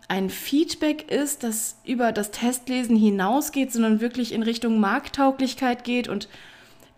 ein 0.07 0.29
Feedback 0.29 1.11
ist, 1.11 1.43
das 1.43 1.77
über 1.83 2.11
das 2.11 2.31
Testlesen 2.31 2.95
hinausgeht, 2.95 3.71
sondern 3.71 4.01
wirklich 4.01 4.33
in 4.33 4.43
Richtung 4.43 4.79
Markttauglichkeit 4.79 5.83
geht. 5.83 6.07
Und 6.07 6.29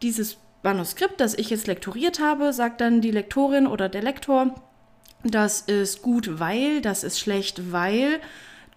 dieses 0.02 0.38
Manuskript, 0.64 1.20
das 1.20 1.34
ich 1.34 1.50
jetzt 1.50 1.68
lektoriert 1.68 2.20
habe, 2.20 2.54
sagt 2.54 2.82
dann 2.82 3.02
die 3.02 3.12
Lektorin 3.12 3.68
oder 3.68 3.90
der 3.90 4.04
Lektor, 4.04 4.54
das 5.24 5.62
ist 5.62 6.02
gut, 6.02 6.40
weil, 6.40 6.82
das 6.82 7.04
ist 7.04 7.20
schlecht, 7.20 7.72
weil 7.72 8.20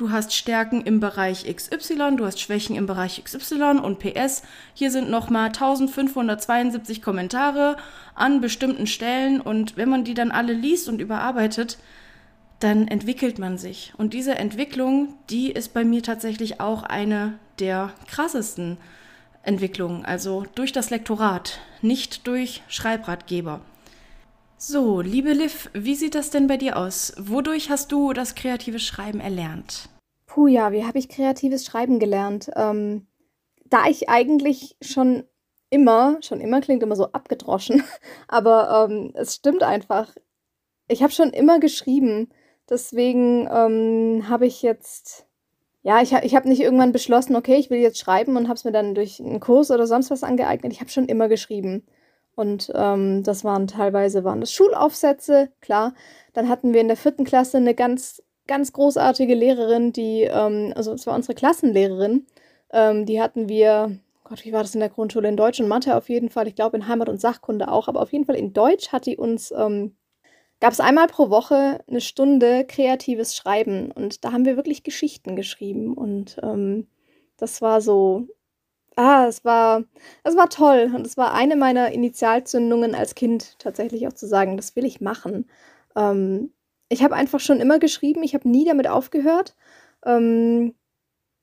du 0.00 0.10
hast 0.10 0.34
Stärken 0.34 0.80
im 0.80 0.98
Bereich 0.98 1.44
XY, 1.54 2.16
du 2.16 2.24
hast 2.24 2.40
Schwächen 2.40 2.74
im 2.74 2.86
Bereich 2.86 3.22
XY 3.22 3.80
und 3.82 3.98
PS. 3.98 4.42
Hier 4.72 4.90
sind 4.90 5.10
nochmal 5.10 5.48
1572 5.48 7.02
Kommentare 7.02 7.76
an 8.14 8.40
bestimmten 8.40 8.86
Stellen 8.86 9.40
und 9.40 9.76
wenn 9.76 9.90
man 9.90 10.04
die 10.04 10.14
dann 10.14 10.30
alle 10.30 10.54
liest 10.54 10.88
und 10.88 11.00
überarbeitet, 11.00 11.76
dann 12.60 12.88
entwickelt 12.88 13.38
man 13.38 13.58
sich. 13.58 13.92
Und 13.96 14.14
diese 14.14 14.36
Entwicklung, 14.36 15.14
die 15.28 15.50
ist 15.50 15.74
bei 15.74 15.84
mir 15.84 16.02
tatsächlich 16.02 16.60
auch 16.60 16.82
eine 16.82 17.38
der 17.58 17.92
krassesten 18.06 18.78
Entwicklungen. 19.42 20.04
Also 20.04 20.46
durch 20.54 20.72
das 20.72 20.90
Lektorat, 20.90 21.60
nicht 21.82 22.26
durch 22.26 22.62
Schreibratgeber. 22.68 23.60
So, 24.62 25.00
liebe 25.00 25.32
Liv, 25.32 25.70
wie 25.72 25.94
sieht 25.94 26.14
das 26.14 26.28
denn 26.28 26.46
bei 26.46 26.58
dir 26.58 26.76
aus? 26.76 27.14
Wodurch 27.16 27.70
hast 27.70 27.92
du 27.92 28.12
das 28.12 28.34
kreative 28.34 28.78
Schreiben 28.78 29.18
erlernt? 29.18 29.88
Puh, 30.26 30.48
ja, 30.48 30.70
wie 30.70 30.84
habe 30.84 30.98
ich 30.98 31.08
kreatives 31.08 31.64
Schreiben 31.64 31.98
gelernt? 31.98 32.50
Ähm, 32.56 33.06
da 33.64 33.86
ich 33.86 34.10
eigentlich 34.10 34.76
schon 34.82 35.24
immer, 35.70 36.18
schon 36.20 36.42
immer 36.42 36.60
klingt 36.60 36.82
immer 36.82 36.94
so 36.94 37.06
abgedroschen, 37.06 37.82
aber 38.28 38.86
ähm, 38.90 39.12
es 39.14 39.36
stimmt 39.36 39.62
einfach. 39.62 40.14
Ich 40.88 41.02
habe 41.02 41.14
schon 41.14 41.30
immer 41.30 41.58
geschrieben. 41.58 42.28
Deswegen 42.68 43.48
ähm, 43.50 44.28
habe 44.28 44.46
ich 44.46 44.60
jetzt, 44.60 45.26
ja, 45.80 46.02
ich, 46.02 46.12
ich 46.12 46.36
habe 46.36 46.50
nicht 46.50 46.60
irgendwann 46.60 46.92
beschlossen, 46.92 47.34
okay, 47.34 47.56
ich 47.56 47.70
will 47.70 47.78
jetzt 47.78 47.98
schreiben 47.98 48.36
und 48.36 48.48
habe 48.48 48.56
es 48.56 48.64
mir 48.64 48.72
dann 48.72 48.94
durch 48.94 49.20
einen 49.20 49.40
Kurs 49.40 49.70
oder 49.70 49.86
sonst 49.86 50.10
was 50.10 50.22
angeeignet. 50.22 50.70
Ich 50.70 50.80
habe 50.80 50.90
schon 50.90 51.06
immer 51.06 51.28
geschrieben. 51.28 51.86
Und 52.40 52.72
ähm, 52.74 53.22
das 53.22 53.44
waren 53.44 53.66
teilweise 53.66 54.24
waren 54.24 54.40
das 54.40 54.50
Schulaufsätze, 54.50 55.50
klar. 55.60 55.92
Dann 56.32 56.48
hatten 56.48 56.72
wir 56.72 56.80
in 56.80 56.88
der 56.88 56.96
vierten 56.96 57.24
Klasse 57.24 57.58
eine 57.58 57.74
ganz, 57.74 58.22
ganz 58.46 58.72
großartige 58.72 59.34
Lehrerin, 59.34 59.92
die, 59.92 60.22
ähm, 60.22 60.72
also 60.74 60.94
es 60.94 61.06
war 61.06 61.14
unsere 61.14 61.34
Klassenlehrerin, 61.34 62.26
ähm, 62.72 63.04
die 63.04 63.20
hatten 63.20 63.50
wir, 63.50 63.98
Gott, 64.24 64.46
wie 64.46 64.54
war 64.54 64.62
das 64.62 64.72
in 64.74 64.80
der 64.80 64.88
Grundschule? 64.88 65.28
In 65.28 65.36
Deutsch 65.36 65.60
und 65.60 65.68
Mathe 65.68 65.94
auf 65.94 66.08
jeden 66.08 66.30
Fall, 66.30 66.48
ich 66.48 66.54
glaube 66.54 66.78
in 66.78 66.88
Heimat 66.88 67.10
und 67.10 67.20
Sachkunde 67.20 67.70
auch, 67.70 67.88
aber 67.88 68.00
auf 68.00 68.12
jeden 68.12 68.24
Fall 68.24 68.36
in 68.36 68.54
Deutsch 68.54 68.88
hat 68.90 69.04
die 69.04 69.18
uns 69.18 69.52
ähm, 69.52 69.94
gab 70.60 70.72
es 70.72 70.80
einmal 70.80 71.08
pro 71.08 71.28
Woche 71.28 71.80
eine 71.88 72.00
Stunde 72.00 72.64
kreatives 72.66 73.36
Schreiben. 73.36 73.90
Und 73.90 74.24
da 74.24 74.32
haben 74.32 74.46
wir 74.46 74.56
wirklich 74.56 74.82
Geschichten 74.82 75.36
geschrieben. 75.36 75.94
Und 75.94 76.38
ähm, 76.42 76.86
das 77.36 77.60
war 77.62 77.80
so, 77.80 78.28
ah, 79.00 79.26
es 79.26 79.44
war, 79.44 79.84
es 80.24 80.36
war 80.36 80.48
toll 80.50 80.92
und 80.94 81.06
es 81.06 81.16
war 81.16 81.32
eine 81.34 81.56
meiner 81.56 81.92
Initialzündungen 81.92 82.94
als 82.94 83.14
Kind 83.14 83.58
tatsächlich 83.58 84.06
auch 84.06 84.12
zu 84.12 84.26
sagen, 84.26 84.56
das 84.56 84.76
will 84.76 84.84
ich 84.84 85.00
machen. 85.00 85.48
Ähm, 85.96 86.52
ich 86.90 87.02
habe 87.02 87.14
einfach 87.16 87.40
schon 87.40 87.60
immer 87.60 87.78
geschrieben, 87.78 88.22
ich 88.22 88.34
habe 88.34 88.48
nie 88.48 88.64
damit 88.66 88.88
aufgehört. 88.88 89.56
Ähm, 90.04 90.74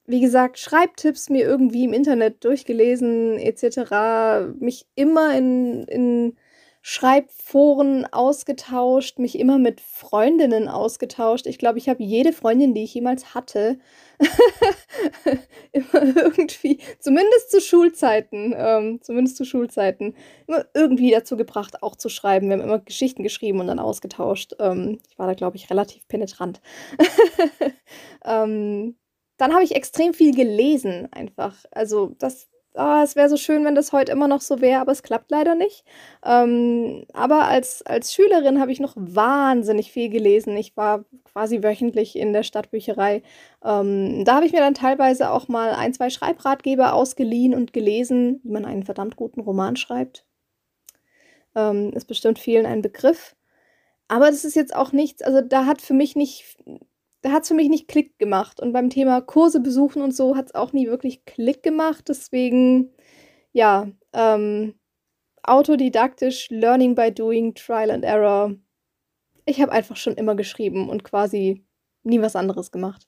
wie 0.06 0.22
gesagt, 0.22 0.60
Schreibtipps 0.60 1.30
mir 1.30 1.46
irgendwie 1.46 1.86
im 1.86 1.93
Internet 1.93 2.43
durchgelesen 2.46 3.38
etc., 3.39 4.54
mich 4.60 4.88
immer 4.96 5.36
in, 5.36 5.84
in 5.86 6.38
Schreibforen 6.89 8.06
ausgetauscht, 8.13 9.19
mich 9.19 9.38
immer 9.38 9.58
mit 9.58 9.82
Freundinnen 9.82 10.69
ausgetauscht. 10.69 11.45
Ich 11.45 11.58
glaube, 11.58 11.80
ich 11.80 11.89
habe 11.89 12.02
jede 12.02 12.32
Freundin, 12.32 12.73
die 12.73 12.86
ich 12.86 12.93
jemals 12.93 13.36
hatte, 13.36 13.78
immer 15.73 16.15
irgendwie, 16.15 16.80
zumindest 17.00 17.52
zu 17.52 17.60
Schulzeiten, 17.60 18.56
ähm, 18.58 19.02
zumindest 19.02 19.36
zu 19.36 19.43
Schulzeiten, 19.43 20.15
immer 20.47 20.63
irgendwie 20.73 21.12
dazu 21.12 21.36
gebracht, 21.36 21.84
auch 21.84 21.97
zu 21.97 22.08
schreiben. 22.08 22.47
Wir 22.47 22.54
haben 22.54 22.63
immer 22.63 22.80
Geschichten 22.80 23.21
geschrieben 23.21 23.60
und 23.60 23.67
dann 23.67 23.80
ausgetauscht. 23.80 24.56
Ähm, 24.60 25.00
ich 25.10 25.19
war 25.19 25.28
da, 25.28 25.34
glaube 25.34 25.58
ich, 25.58 25.69
relativ 25.69 26.08
penetrant. 26.08 26.62
ähm, 28.23 28.95
dann 29.36 29.54
habe 29.54 29.65
ich 29.65 29.76
extrem 29.76 30.13
viel 30.13 30.34
gelesen, 30.34 31.10
einfach. 31.12 31.65
Also 31.69 32.15
das 32.17 32.47
oh, 32.78 33.02
es 33.04 33.16
wäre 33.16 33.30
so 33.30 33.38
schön, 33.38 33.66
wenn 33.66 33.76
das 33.76 33.92
heute 33.92 34.12
immer 34.12 34.28
noch 34.28 34.42
so 34.42 34.62
wäre, 34.62 34.82
aber 34.82 34.92
es 34.92 35.04
klappt 35.04 35.32
leider 35.32 35.56
nicht. 35.56 35.84
Ähm, 36.24 37.06
aber 37.13 37.48
als, 37.48 37.86
als 37.86 38.13
Schülerin 38.13 38.60
habe 38.60 38.72
ich 38.72 38.80
noch 38.80 38.94
wahnsinnig 38.96 39.92
viel 39.92 40.10
gelesen. 40.10 40.56
Ich 40.58 40.78
war 40.78 41.06
quasi 41.26 41.63
wöchentlich 41.63 42.16
in 42.16 42.34
der 42.34 42.44
Stadtbücherei. 42.44 43.24
Ähm, 43.63 44.24
da 44.26 44.36
habe 44.36 44.46
ich 44.46 44.54
mir 44.54 44.60
dann 44.60 44.74
teilweise 44.74 45.32
auch 45.32 45.48
mal 45.48 45.72
ein, 45.74 45.94
zwei 45.94 46.10
Schreibratgeber 46.10 46.94
ausgeliehen 46.94 47.54
und 47.54 47.74
gelesen, 47.74 48.40
wie 48.44 48.52
man 48.52 48.66
einen 48.66 48.84
verdammt 48.84 49.16
guten 49.16 49.42
Roman 49.42 49.76
schreibt. 49.76 50.26
Ähm, 51.56 51.92
ist 51.94 52.06
bestimmt 52.08 52.40
vielen 52.40 52.66
ein 52.66 52.82
Begriff. 52.82 53.36
Aber 54.08 54.28
das 54.28 54.46
ist 54.46 54.56
jetzt 54.56 54.76
auch 54.76 54.92
nichts, 54.94 55.22
also 55.22 55.42
da 55.42 55.66
hat 55.66 55.82
für 55.82 55.94
mich 55.94 56.16
nicht 56.16 56.58
da 57.21 57.32
hat 57.32 57.43
es 57.43 57.49
für 57.49 57.53
mich 57.53 57.69
nicht 57.69 57.88
Klick 57.88 58.17
gemacht. 58.19 58.60
Und 58.60 58.73
beim 58.73 58.89
Thema 58.89 59.21
Kurse 59.21 59.60
besuchen 59.60 60.01
und 60.01 60.15
so 60.15 60.36
hat 60.36 60.47
es 60.47 60.56
auch 60.56 60.73
nie 60.73 60.88
wirklich 60.88 61.25
Klick 61.25 61.63
gemacht. 61.63 62.06
Deswegen, 62.08 62.93
ja, 63.51 63.88
ähm, 64.13 64.75
autodidaktisch, 65.43 66.49
Learning 66.49 66.95
by 66.95 67.12
Doing, 67.12 67.53
Trial 67.56 67.91
and 67.91 68.06
Error. 68.06 68.53
Ich 69.45 69.62
habe 69.62 69.71
einfach 69.71 69.95
schon 69.95 70.13
immer 70.13 70.36
geschrieben 70.36 70.89
und 70.89 71.03
quasi 71.03 71.65
nie 72.03 72.21
was 72.21 72.36
anderes 72.36 72.71
gemacht. 72.71 73.08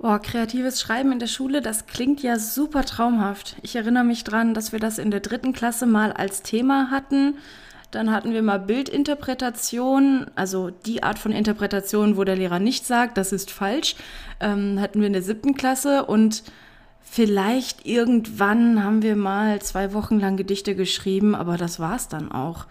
Boah, 0.00 0.18
kreatives 0.18 0.80
Schreiben 0.80 1.10
in 1.12 1.18
der 1.18 1.26
Schule, 1.26 1.62
das 1.62 1.86
klingt 1.86 2.22
ja 2.22 2.38
super 2.38 2.84
traumhaft. 2.84 3.56
Ich 3.62 3.76
erinnere 3.76 4.04
mich 4.04 4.24
dran, 4.24 4.52
dass 4.52 4.72
wir 4.72 4.78
das 4.78 4.98
in 4.98 5.10
der 5.10 5.20
dritten 5.20 5.54
Klasse 5.54 5.86
mal 5.86 6.12
als 6.12 6.42
Thema 6.42 6.90
hatten. 6.90 7.38
Dann 7.96 8.12
hatten 8.12 8.34
wir 8.34 8.42
mal 8.42 8.58
Bildinterpretation, 8.58 10.26
also 10.34 10.68
die 10.68 11.02
Art 11.02 11.18
von 11.18 11.32
Interpretation, 11.32 12.18
wo 12.18 12.24
der 12.24 12.36
Lehrer 12.36 12.58
nicht 12.58 12.84
sagt, 12.84 13.16
das 13.16 13.32
ist 13.32 13.50
falsch, 13.50 13.96
ähm, 14.38 14.78
hatten 14.82 15.00
wir 15.00 15.06
in 15.06 15.14
der 15.14 15.22
siebten 15.22 15.54
Klasse 15.54 16.04
und 16.04 16.42
vielleicht 17.00 17.86
irgendwann 17.86 18.84
haben 18.84 19.00
wir 19.00 19.16
mal 19.16 19.62
zwei 19.62 19.94
Wochen 19.94 20.20
lang 20.20 20.36
Gedichte 20.36 20.74
geschrieben, 20.74 21.34
aber 21.34 21.56
das 21.56 21.80
war 21.80 21.96
es 21.96 22.08
dann 22.08 22.30
auch. 22.30 22.66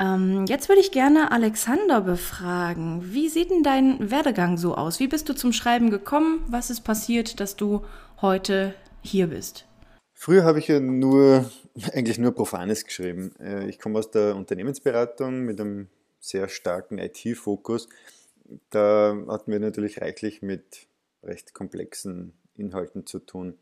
Ähm, 0.00 0.46
jetzt 0.48 0.70
würde 0.70 0.80
ich 0.80 0.92
gerne 0.92 1.30
Alexander 1.30 2.00
befragen. 2.00 3.12
Wie 3.12 3.28
sieht 3.28 3.50
denn 3.50 3.62
dein 3.62 4.10
Werdegang 4.10 4.56
so 4.56 4.76
aus? 4.76 4.98
Wie 4.98 5.08
bist 5.08 5.28
du 5.28 5.34
zum 5.34 5.52
Schreiben 5.52 5.90
gekommen? 5.90 6.42
Was 6.46 6.70
ist 6.70 6.80
passiert, 6.80 7.38
dass 7.38 7.56
du 7.56 7.84
heute 8.22 8.72
hier 9.02 9.26
bist? 9.26 9.66
Früher 10.14 10.44
habe 10.44 10.58
ich 10.58 10.68
ja 10.68 10.80
nur, 10.80 11.50
eigentlich 11.92 12.18
nur 12.18 12.34
Profanes 12.34 12.84
geschrieben. 12.84 13.34
Äh, 13.40 13.68
ich 13.68 13.78
komme 13.78 13.98
aus 13.98 14.10
der 14.10 14.36
Unternehmensberatung 14.36 15.40
mit 15.40 15.60
einem 15.60 15.88
sehr 16.20 16.48
starken 16.48 16.98
IT-Fokus. 16.98 17.88
Da 18.70 19.16
hatten 19.28 19.50
wir 19.50 19.60
natürlich 19.60 20.00
reichlich 20.00 20.42
mit 20.42 20.86
recht 21.22 21.54
komplexen 21.54 22.34
Inhalten 22.56 23.06
zu 23.06 23.18
tun. 23.18 23.58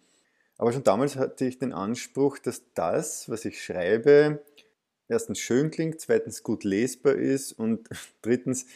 Aber 0.58 0.72
schon 0.72 0.84
damals 0.84 1.16
hatte 1.16 1.44
ich 1.44 1.58
den 1.58 1.72
Anspruch, 1.72 2.38
dass 2.38 2.62
das, 2.74 3.28
was 3.28 3.44
ich 3.44 3.62
schreibe, 3.62 4.42
erstens 5.08 5.38
schön 5.38 5.70
klingt, 5.70 6.00
zweitens 6.00 6.42
gut 6.42 6.64
lesbar 6.64 7.14
ist 7.14 7.52
und 7.52 7.88
drittens 8.22 8.66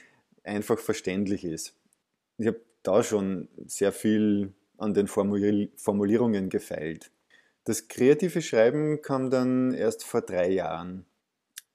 einfach 0.42 0.78
verständlich 0.78 1.44
ist. 1.44 1.74
Ich 2.38 2.46
habe 2.46 2.60
da 2.82 3.02
schon 3.02 3.48
sehr 3.66 3.92
viel 3.92 4.52
an 4.78 4.94
den 4.94 5.08
Formulierungen 5.08 6.48
gefeilt. 6.50 7.10
Das 7.66 7.88
kreative 7.88 8.42
Schreiben 8.42 9.02
kam 9.02 9.28
dann 9.28 9.74
erst 9.74 10.04
vor 10.04 10.20
drei 10.20 10.48
Jahren. 10.50 11.04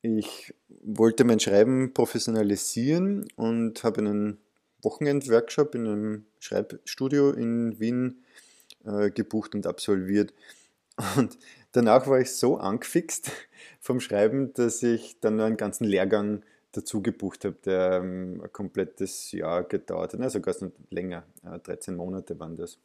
Ich 0.01 0.53
wollte 0.69 1.25
mein 1.25 1.41
Schreiben 1.41 1.93
professionalisieren 1.93 3.27
und 3.35 3.83
habe 3.83 3.99
einen 3.99 4.37
Wochenend-Workshop 4.81 5.75
in 5.75 5.87
einem 5.87 6.25
Schreibstudio 6.39 7.31
in 7.31 7.77
Wien 7.81 8.23
äh, 8.85 9.11
gebucht 9.11 9.53
und 9.53 9.67
absolviert. 9.67 10.33
Und 11.17 11.37
danach 11.73 12.07
war 12.07 12.21
ich 12.21 12.31
so 12.31 12.55
angefixt 12.55 13.29
vom 13.81 13.99
Schreiben, 13.99 14.53
dass 14.53 14.81
ich 14.83 15.19
dann 15.19 15.35
nur 15.35 15.45
einen 15.45 15.57
ganzen 15.57 15.83
Lehrgang 15.83 16.41
dazu 16.71 17.01
gebucht 17.01 17.43
habe, 17.43 17.57
der 17.65 17.99
ähm, 18.01 18.39
ein 18.41 18.53
komplettes 18.53 19.33
Jahr 19.33 19.65
gedauert 19.65 20.13
hat, 20.13 20.21
also 20.21 20.39
sogar 20.39 20.55
länger, 20.89 21.25
äh, 21.43 21.59
13 21.59 21.97
Monate 21.97 22.39
waren 22.39 22.55
das. 22.55 22.77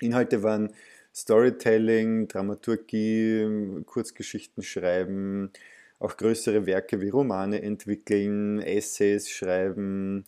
Inhalte 0.00 0.42
waren 0.42 0.72
Storytelling, 1.18 2.28
Dramaturgie, 2.28 3.82
Kurzgeschichten 3.86 4.62
schreiben, 4.62 5.50
auch 5.98 6.16
größere 6.16 6.64
Werke 6.64 7.00
wie 7.00 7.08
Romane 7.08 7.60
entwickeln, 7.60 8.60
Essays 8.60 9.28
schreiben, 9.28 10.24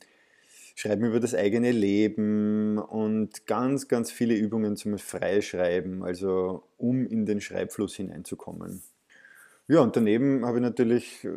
schreiben 0.74 1.05
über 1.05 1.20
das 1.20 1.35
eigene 1.35 1.70
Leben 1.70 2.79
und 2.79 3.46
ganz, 3.46 3.87
ganz 3.87 4.11
viele 4.11 4.35
Übungen 4.35 4.76
zum 4.76 4.98
Freischreiben, 4.98 6.03
also 6.03 6.64
um 6.76 7.07
in 7.07 7.24
den 7.24 7.40
Schreibfluss 7.40 7.94
hineinzukommen. 7.94 8.83
Ja, 9.68 9.83
und 9.83 9.94
daneben 9.94 10.44
habe 10.44 10.59
ich 10.59 10.62
natürlich 10.62 11.29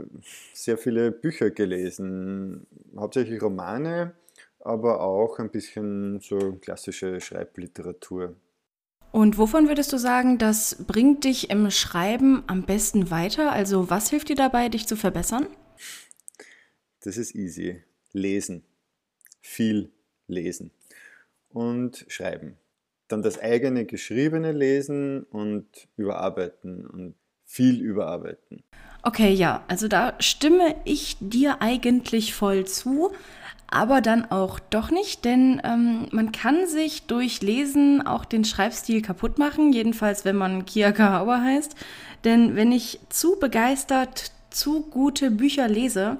sehr 0.54 0.80
viele 0.80 1.12
Bücher 1.12 1.52
gelesen, 1.52 2.66
hauptsächlich 2.98 3.40
Romane, 3.40 4.16
aber 4.62 5.02
auch 5.02 5.38
ein 5.38 5.52
bisschen 5.52 6.20
so 6.22 6.54
klassische 6.60 7.22
Schreibliteratur. 7.22 8.36
Und 9.14 9.38
wovon 9.38 9.68
würdest 9.68 9.94
du 9.94 9.98
sagen, 9.98 10.40
das 10.40 10.86
bringt 10.88 11.24
dich 11.24 11.52
im 11.52 11.70
Schreiben 11.70 12.42
am 12.48 12.64
besten 12.64 13.12
weiter? 13.12 13.52
Also 13.52 13.92
was 13.92 14.10
hilft 14.10 14.30
dir 14.30 14.36
dabei, 14.36 14.70
dich 14.70 14.88
zu 14.88 14.96
verbessern? 14.96 15.46
Das 17.02 17.18
ist 17.18 17.36
easy. 17.36 17.84
Lesen. 18.12 18.64
Viel 19.40 19.92
lesen. 20.26 20.72
Und 21.50 22.06
schreiben. 22.08 22.58
Dann 23.08 23.22
das 23.22 23.38
eigene 23.38 23.86
geschriebene 23.86 24.52
lesen 24.52 25.22
und 25.26 25.68
überarbeiten 25.96 26.88
und 26.88 27.14
viel 27.46 27.82
überarbeiten. 27.82 28.64
Okay, 29.04 29.32
ja, 29.32 29.64
also 29.68 29.88
da 29.88 30.16
stimme 30.22 30.76
ich 30.86 31.18
dir 31.20 31.62
eigentlich 31.62 32.34
voll 32.34 32.66
zu. 32.66 33.12
Aber 33.74 34.02
dann 34.02 34.30
auch 34.30 34.60
doch 34.60 34.92
nicht, 34.92 35.26
denn 35.26 35.62
ähm, 35.64 36.08
man 36.12 36.32
kann 36.32 36.68
sich 36.68 37.08
durch 37.08 37.42
Lesen 37.42 38.06
auch 38.06 38.24
den 38.24 38.46
Schreibstil 38.46 39.02
kaputt 39.02 39.40
machen, 39.40 39.74
jedenfalls 39.74 40.26
wenn 40.26 40.36
man 40.36 40.66
Kia 40.66 40.92
Kahawa 40.92 41.42
heißt. 41.42 41.76
Denn 42.24 42.56
wenn 42.56 42.72
ich 42.72 43.00
zu 43.10 43.38
begeistert 43.40 44.32
zu 44.50 44.82
gute 44.82 45.32
Bücher 45.32 45.68
lese, 45.68 46.18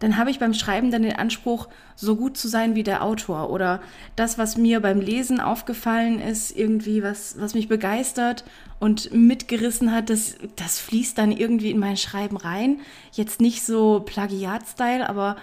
dann 0.00 0.16
habe 0.16 0.30
ich 0.30 0.38
beim 0.38 0.54
Schreiben 0.54 0.90
dann 0.90 1.02
den 1.02 1.16
Anspruch, 1.16 1.68
so 1.96 2.14
gut 2.14 2.36
zu 2.36 2.46
sein 2.46 2.76
wie 2.76 2.84
der 2.84 3.02
Autor. 3.02 3.50
Oder 3.50 3.80
das, 4.14 4.38
was 4.38 4.56
mir 4.56 4.80
beim 4.80 5.00
Lesen 5.00 5.40
aufgefallen 5.40 6.20
ist, 6.20 6.56
irgendwie, 6.56 7.02
was, 7.02 7.40
was 7.40 7.54
mich 7.54 7.68
begeistert 7.68 8.44
und 8.78 9.12
mitgerissen 9.12 9.92
hat, 9.92 10.08
das, 10.08 10.36
das 10.54 10.78
fließt 10.78 11.18
dann 11.18 11.32
irgendwie 11.32 11.70
in 11.70 11.80
mein 11.80 11.96
Schreiben 11.96 12.36
rein. 12.36 12.80
Jetzt 13.12 13.40
nicht 13.40 13.64
so 13.64 14.00
Plagiat-Style, 14.00 15.08
aber 15.08 15.36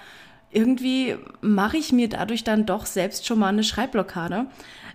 irgendwie 0.56 1.16
mache 1.42 1.78
ich 1.78 1.92
mir 1.92 2.10
dadurch 2.10 2.44
dann 2.44 2.66
doch 2.66 2.86
selbst 2.86 3.26
schon 3.26 3.40
mal 3.40 3.50
eine 3.50 3.64
Schreibblockade. 3.64 4.48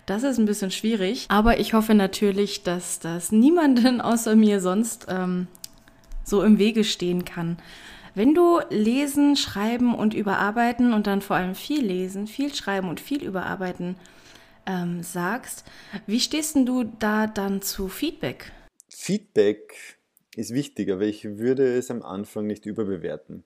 Das 0.05 0.23
ist 0.23 0.39
ein 0.39 0.45
bisschen 0.45 0.71
schwierig, 0.71 1.25
aber 1.29 1.59
ich 1.59 1.73
hoffe 1.73 1.93
natürlich, 1.93 2.63
dass 2.63 2.99
das 2.99 3.31
niemanden 3.31 4.01
außer 4.01 4.35
mir 4.35 4.59
sonst 4.59 5.07
ähm, 5.09 5.47
so 6.23 6.43
im 6.43 6.57
Wege 6.57 6.83
stehen 6.83 7.25
kann. 7.25 7.57
Wenn 8.13 8.33
du 8.33 8.59
lesen, 8.69 9.37
schreiben 9.37 9.95
und 9.95 10.13
überarbeiten 10.13 10.93
und 10.93 11.07
dann 11.07 11.21
vor 11.21 11.37
allem 11.37 11.55
viel 11.55 11.85
lesen, 11.85 12.27
viel 12.27 12.53
schreiben 12.53 12.89
und 12.89 12.99
viel 12.99 13.23
überarbeiten 13.23 13.95
ähm, 14.65 15.01
sagst, 15.01 15.63
wie 16.07 16.19
stehst 16.19 16.55
denn 16.55 16.65
du 16.65 16.83
da 16.83 17.27
dann 17.27 17.61
zu 17.61 17.87
Feedback? 17.87 18.51
Feedback 18.89 19.97
ist 20.35 20.53
wichtig, 20.53 20.91
aber 20.91 21.03
ich 21.03 21.23
würde 21.23 21.77
es 21.77 21.89
am 21.89 22.01
Anfang 22.01 22.47
nicht 22.47 22.65
überbewerten. 22.65 23.43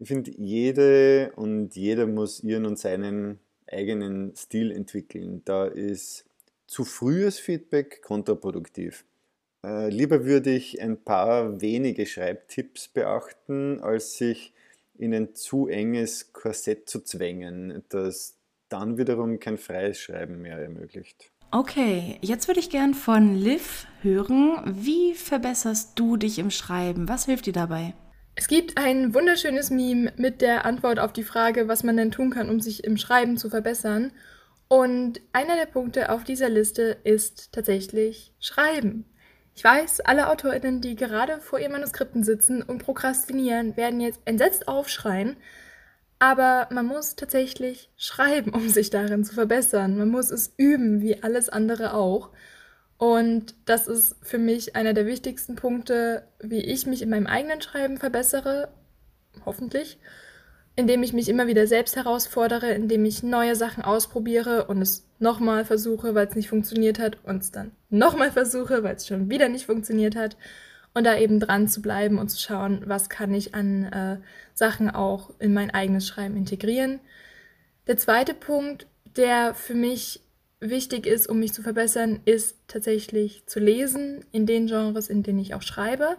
Ich 0.00 0.08
finde, 0.08 0.30
jede 0.30 1.30
und 1.36 1.76
jeder 1.76 2.06
muss 2.06 2.42
ihren 2.42 2.64
und 2.64 2.78
seinen 2.78 3.38
eigenen 3.70 4.34
Stil 4.34 4.72
entwickeln. 4.72 5.42
Da 5.44 5.66
ist 5.66 6.24
zu 6.66 6.86
frühes 6.86 7.38
Feedback 7.38 8.00
kontraproduktiv. 8.00 9.04
Äh, 9.62 9.90
lieber 9.90 10.24
würde 10.24 10.52
ich 10.52 10.80
ein 10.80 11.04
paar 11.04 11.60
wenige 11.60 12.06
Schreibtipps 12.06 12.88
beachten, 12.88 13.80
als 13.80 14.16
sich 14.16 14.54
in 14.96 15.12
ein 15.12 15.34
zu 15.34 15.66
enges 15.66 16.32
Korsett 16.32 16.88
zu 16.88 17.00
zwängen, 17.00 17.82
das 17.90 18.38
dann 18.70 18.96
wiederum 18.96 19.38
kein 19.38 19.58
freies 19.58 20.00
Schreiben 20.00 20.40
mehr 20.40 20.56
ermöglicht. 20.56 21.30
Okay, 21.50 22.16
jetzt 22.22 22.48
würde 22.48 22.60
ich 22.60 22.70
gern 22.70 22.94
von 22.94 23.34
Liv 23.34 23.86
hören. 24.00 24.62
Wie 24.64 25.12
verbesserst 25.12 25.98
du 25.98 26.16
dich 26.16 26.38
im 26.38 26.50
Schreiben? 26.50 27.06
Was 27.06 27.26
hilft 27.26 27.44
dir 27.44 27.52
dabei? 27.52 27.92
Es 28.34 28.48
gibt 28.48 28.78
ein 28.78 29.14
wunderschönes 29.14 29.70
Meme 29.70 30.12
mit 30.16 30.40
der 30.40 30.64
Antwort 30.64 30.98
auf 30.98 31.12
die 31.12 31.24
Frage, 31.24 31.68
was 31.68 31.82
man 31.82 31.96
denn 31.96 32.10
tun 32.10 32.30
kann, 32.30 32.48
um 32.48 32.60
sich 32.60 32.84
im 32.84 32.96
Schreiben 32.96 33.36
zu 33.36 33.50
verbessern. 33.50 34.12
Und 34.68 35.20
einer 35.32 35.56
der 35.56 35.66
Punkte 35.66 36.10
auf 36.10 36.24
dieser 36.24 36.48
Liste 36.48 36.96
ist 37.02 37.52
tatsächlich 37.52 38.32
Schreiben. 38.38 39.04
Ich 39.54 39.64
weiß, 39.64 40.00
alle 40.00 40.30
AutorInnen, 40.30 40.80
die 40.80 40.94
gerade 40.94 41.40
vor 41.40 41.58
ihren 41.58 41.72
Manuskripten 41.72 42.22
sitzen 42.24 42.62
und 42.62 42.82
prokrastinieren, 42.82 43.76
werden 43.76 44.00
jetzt 44.00 44.20
entsetzt 44.24 44.68
aufschreien. 44.68 45.36
Aber 46.18 46.68
man 46.70 46.86
muss 46.86 47.16
tatsächlich 47.16 47.90
schreiben, 47.96 48.52
um 48.54 48.68
sich 48.68 48.90
darin 48.90 49.24
zu 49.24 49.34
verbessern. 49.34 49.98
Man 49.98 50.08
muss 50.08 50.30
es 50.30 50.54
üben, 50.56 51.00
wie 51.00 51.22
alles 51.22 51.48
andere 51.48 51.94
auch. 51.94 52.30
Und 53.00 53.54
das 53.64 53.86
ist 53.88 54.16
für 54.20 54.36
mich 54.36 54.76
einer 54.76 54.92
der 54.92 55.06
wichtigsten 55.06 55.56
Punkte, 55.56 56.24
wie 56.38 56.60
ich 56.60 56.86
mich 56.86 57.00
in 57.00 57.08
meinem 57.08 57.26
eigenen 57.26 57.62
Schreiben 57.62 57.96
verbessere, 57.96 58.68
hoffentlich, 59.46 59.96
indem 60.76 61.02
ich 61.02 61.14
mich 61.14 61.30
immer 61.30 61.46
wieder 61.46 61.66
selbst 61.66 61.96
herausfordere, 61.96 62.72
indem 62.72 63.06
ich 63.06 63.22
neue 63.22 63.56
Sachen 63.56 63.82
ausprobiere 63.82 64.66
und 64.66 64.82
es 64.82 65.06
nochmal 65.18 65.64
versuche, 65.64 66.14
weil 66.14 66.26
es 66.26 66.34
nicht 66.34 66.50
funktioniert 66.50 66.98
hat 66.98 67.16
und 67.24 67.42
es 67.42 67.50
dann 67.50 67.70
nochmal 67.88 68.32
versuche, 68.32 68.82
weil 68.82 68.96
es 68.96 69.06
schon 69.06 69.30
wieder 69.30 69.48
nicht 69.48 69.64
funktioniert 69.64 70.14
hat 70.14 70.36
und 70.92 71.04
da 71.04 71.16
eben 71.16 71.40
dran 71.40 71.68
zu 71.68 71.80
bleiben 71.80 72.18
und 72.18 72.28
zu 72.28 72.38
schauen, 72.38 72.82
was 72.84 73.08
kann 73.08 73.32
ich 73.32 73.54
an 73.54 73.84
äh, 73.84 74.16
Sachen 74.52 74.90
auch 74.90 75.30
in 75.38 75.54
mein 75.54 75.70
eigenes 75.70 76.06
Schreiben 76.06 76.36
integrieren. 76.36 77.00
Der 77.86 77.96
zweite 77.96 78.34
Punkt, 78.34 78.86
der 79.16 79.54
für 79.54 79.74
mich 79.74 80.20
wichtig 80.60 81.06
ist, 81.06 81.28
um 81.28 81.40
mich 81.40 81.52
zu 81.52 81.62
verbessern, 81.62 82.20
ist 82.24 82.56
tatsächlich 82.68 83.46
zu 83.46 83.60
lesen 83.60 84.24
in 84.32 84.46
den 84.46 84.66
Genres, 84.66 85.08
in 85.08 85.22
denen 85.22 85.38
ich 85.38 85.54
auch 85.54 85.62
schreibe. 85.62 86.16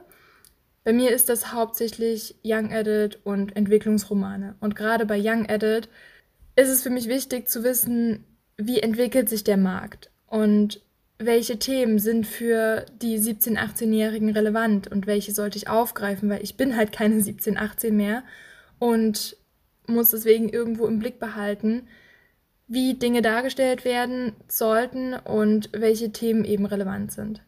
Bei 0.84 0.94
mir 0.94 1.12
ist 1.12 1.30
das 1.30 1.54
hauptsächlich 1.54 2.36
Young 2.44 2.74
Adult 2.74 3.20
und 3.24 3.56
Entwicklungsromane. 3.56 4.56
Und 4.60 4.76
gerade 4.76 5.06
bei 5.06 5.20
Young 5.20 5.48
Adult 5.48 5.90
ist 6.56 6.70
es 6.70 6.82
für 6.82 6.90
mich 6.90 7.08
wichtig 7.08 7.48
zu 7.50 7.64
wissen, 7.64 8.26
wie 8.58 8.80
entwickelt 8.80 9.30
sich 9.30 9.44
der 9.44 9.58
Markt 9.58 10.10
und 10.28 10.82
welche 11.20 11.60
Themen 11.60 12.00
sind 12.00 12.26
für 12.26 12.86
die 13.00 13.20
17-, 13.20 13.58
18-Jährigen 13.58 14.32
relevant 14.32 14.88
und 14.88 15.06
welche 15.06 15.32
sollte 15.32 15.58
ich 15.58 15.70
aufgreifen, 15.70 16.30
weil 16.30 16.44
ich 16.44 16.58
bin 16.58 16.76
halt 16.76 16.92
keine 16.92 17.22
17, 17.22 17.58
18 17.58 17.96
mehr 17.96 18.24
und 18.80 19.38
muss 19.86 20.12
deswegen 20.12 20.50
irgendwo 20.50 20.88
im 20.88 20.98
Blick 20.98 21.20
behalten, 21.20 21.88
wie 22.72 22.94
Dinge 22.94 23.22
dargestellt 23.22 23.84
werden 23.84 24.34
sollten 24.48 25.14
und 25.14 25.70
welche 25.74 26.14
Themen 26.14 26.46
eben 26.46 26.66
relevant 26.66 27.12
sind. 27.12 27.42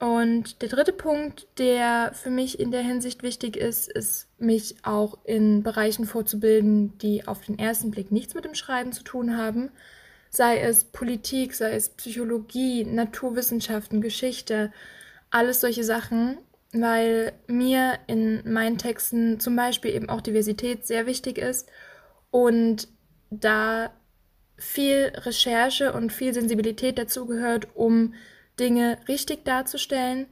Und 0.00 0.62
der 0.62 0.70
dritte 0.70 0.94
Punkt, 0.94 1.46
der 1.58 2.12
für 2.14 2.30
mich 2.30 2.58
in 2.58 2.70
der 2.70 2.80
Hinsicht 2.80 3.22
wichtig 3.22 3.58
ist, 3.58 3.92
ist, 3.92 4.26
mich 4.38 4.76
auch 4.84 5.18
in 5.24 5.62
Bereichen 5.62 6.06
vorzubilden, 6.06 6.96
die 6.96 7.28
auf 7.28 7.44
den 7.44 7.58
ersten 7.58 7.90
Blick 7.90 8.10
nichts 8.10 8.34
mit 8.34 8.46
dem 8.46 8.54
Schreiben 8.54 8.92
zu 8.92 9.02
tun 9.02 9.36
haben, 9.36 9.70
sei 10.30 10.60
es 10.60 10.84
Politik, 10.84 11.54
sei 11.54 11.72
es 11.72 11.90
Psychologie, 11.90 12.84
Naturwissenschaften, 12.84 14.00
Geschichte, 14.00 14.72
alles 15.30 15.60
solche 15.60 15.84
Sachen, 15.84 16.38
weil 16.72 17.34
mir 17.48 17.98
in 18.06 18.50
meinen 18.50 18.78
Texten 18.78 19.40
zum 19.40 19.56
Beispiel 19.56 19.94
eben 19.94 20.08
auch 20.08 20.22
Diversität 20.22 20.86
sehr 20.86 21.04
wichtig 21.04 21.36
ist 21.36 21.68
und 22.30 22.88
da 23.30 23.90
viel 24.58 25.12
Recherche 25.14 25.92
und 25.92 26.12
viel 26.12 26.34
Sensibilität 26.34 26.98
dazugehört, 26.98 27.68
um 27.74 28.14
Dinge 28.58 28.98
richtig 29.08 29.44
darzustellen. 29.44 30.26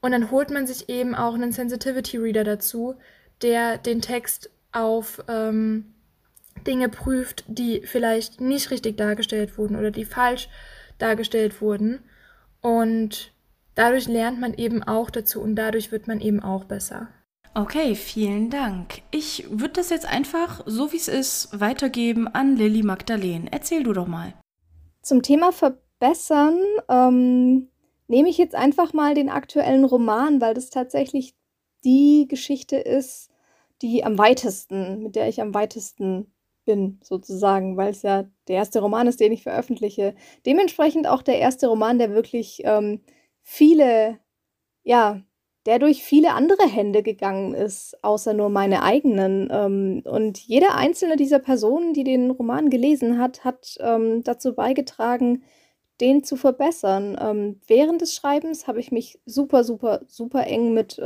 Und 0.00 0.12
dann 0.12 0.30
holt 0.30 0.50
man 0.50 0.66
sich 0.66 0.88
eben 0.88 1.14
auch 1.14 1.34
einen 1.34 1.52
Sensitivity 1.52 2.18
Reader 2.18 2.44
dazu, 2.44 2.96
der 3.42 3.78
den 3.78 4.02
Text 4.02 4.50
auf 4.70 5.24
ähm, 5.28 5.94
Dinge 6.66 6.88
prüft, 6.88 7.44
die 7.46 7.82
vielleicht 7.86 8.40
nicht 8.40 8.70
richtig 8.70 8.96
dargestellt 8.96 9.56
wurden 9.56 9.76
oder 9.76 9.90
die 9.90 10.04
falsch 10.04 10.48
dargestellt 10.98 11.60
wurden. 11.60 12.00
Und 12.60 13.32
dadurch 13.74 14.08
lernt 14.08 14.40
man 14.40 14.54
eben 14.54 14.82
auch 14.82 15.10
dazu 15.10 15.40
und 15.40 15.56
dadurch 15.56 15.90
wird 15.90 16.06
man 16.06 16.20
eben 16.20 16.40
auch 16.40 16.64
besser. 16.64 17.08
Okay, 17.56 17.94
vielen 17.94 18.50
Dank. 18.50 19.02
Ich 19.12 19.46
würde 19.48 19.74
das 19.74 19.90
jetzt 19.90 20.06
einfach, 20.06 20.62
so 20.66 20.90
wie 20.90 20.96
es 20.96 21.06
ist, 21.06 21.60
weitergeben 21.60 22.26
an 22.26 22.56
Lilly 22.56 22.82
Magdalene. 22.82 23.46
Erzähl 23.52 23.84
du 23.84 23.92
doch 23.92 24.08
mal. 24.08 24.34
Zum 25.02 25.22
Thema 25.22 25.52
verbessern 25.52 26.58
ähm, 26.88 27.68
nehme 28.08 28.28
ich 28.28 28.38
jetzt 28.38 28.56
einfach 28.56 28.92
mal 28.92 29.14
den 29.14 29.30
aktuellen 29.30 29.84
Roman, 29.84 30.40
weil 30.40 30.54
das 30.54 30.70
tatsächlich 30.70 31.36
die 31.84 32.26
Geschichte 32.28 32.76
ist, 32.76 33.30
die 33.82 34.02
am 34.02 34.18
weitesten, 34.18 35.04
mit 35.04 35.14
der 35.14 35.28
ich 35.28 35.40
am 35.40 35.54
weitesten 35.54 36.32
bin, 36.64 36.98
sozusagen, 37.04 37.76
weil 37.76 37.90
es 37.90 38.02
ja 38.02 38.24
der 38.48 38.56
erste 38.56 38.80
Roman 38.80 39.06
ist, 39.06 39.20
den 39.20 39.30
ich 39.30 39.44
veröffentliche. 39.44 40.16
Dementsprechend 40.44 41.06
auch 41.06 41.22
der 41.22 41.38
erste 41.38 41.68
Roman, 41.68 41.98
der 41.98 42.10
wirklich 42.10 42.62
ähm, 42.64 43.00
viele, 43.42 44.18
ja, 44.82 45.22
der 45.66 45.78
durch 45.78 46.02
viele 46.02 46.32
andere 46.32 46.68
Hände 46.68 47.02
gegangen 47.02 47.54
ist, 47.54 47.96
außer 48.02 48.34
nur 48.34 48.50
meine 48.50 48.82
eigenen. 48.82 49.48
Ähm, 49.50 50.02
und 50.04 50.38
jede 50.38 50.74
einzelne 50.74 51.16
dieser 51.16 51.38
Personen, 51.38 51.94
die 51.94 52.04
den 52.04 52.30
Roman 52.30 52.68
gelesen 52.68 53.18
hat, 53.18 53.44
hat 53.44 53.76
ähm, 53.80 54.22
dazu 54.24 54.54
beigetragen, 54.54 55.42
den 56.00 56.22
zu 56.22 56.36
verbessern. 56.36 57.16
Ähm, 57.20 57.60
während 57.66 58.02
des 58.02 58.14
Schreibens 58.14 58.66
habe 58.66 58.80
ich 58.80 58.92
mich 58.92 59.20
super, 59.24 59.64
super, 59.64 60.02
super 60.06 60.46
eng 60.46 60.74
mit 60.74 61.00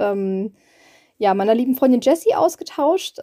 ja, 1.21 1.35
meiner 1.35 1.55
lieben 1.55 1.75
Freundin 1.75 2.01
Jessie 2.01 2.35
ausgetauscht. 2.35 3.19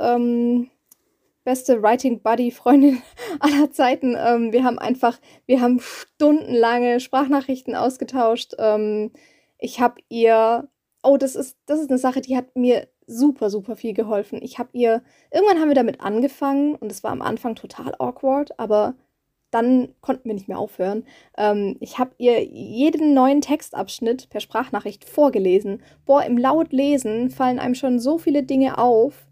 Beste 1.46 1.82
Writing 1.82 2.22
Buddy 2.22 2.52
Freundin 2.52 3.02
aller 3.40 3.72
Zeiten. 3.72 4.16
Wir 4.52 4.66
haben 4.66 4.78
einfach, 4.78 5.18
wir 5.46 5.62
haben 5.62 5.80
stundenlange 5.80 7.00
Sprachnachrichten 7.00 7.74
ausgetauscht. 7.74 8.54
Ich 9.60 9.80
habe 9.80 9.96
ihr, 10.10 10.68
oh, 11.06 11.18
das 11.18 11.36
ist, 11.36 11.58
das 11.66 11.80
ist 11.80 11.90
eine 11.90 12.00
Sache, 12.00 12.22
die 12.22 12.36
hat 12.36 12.56
mir 12.56 12.88
super, 13.08 13.50
super 13.50 13.76
viel 13.76 13.94
geholfen. 13.94 14.40
Ich 14.42 14.60
habe 14.60 14.70
ihr, 14.74 15.04
irgendwann 15.32 15.60
haben 15.60 15.70
wir 15.70 15.76
damit 15.76 16.02
angefangen 16.02 16.76
und 16.76 16.92
es 16.92 17.04
war 17.04 17.12
am 17.12 17.22
Anfang 17.22 17.56
total 17.56 17.94
awkward, 18.00 18.60
aber 18.60 18.96
dann 19.52 19.90
konnten 20.02 20.26
wir 20.26 20.34
nicht 20.34 20.48
mehr 20.48 20.60
aufhören. 20.60 21.06
Ähm, 21.38 21.78
ich 21.80 21.98
habe 21.98 22.12
ihr 22.18 22.44
jeden 22.44 23.14
neuen 23.14 23.42
Textabschnitt 23.42 24.30
per 24.30 24.42
Sprachnachricht 24.42 25.06
vorgelesen. 25.06 25.82
Boah, 26.06 26.24
im 26.24 26.38
Lautlesen 26.38 27.30
fallen 27.30 27.60
einem 27.60 27.76
schon 27.76 28.00
so 28.00 28.18
viele 28.18 28.44
Dinge 28.44 28.78
auf 28.78 29.28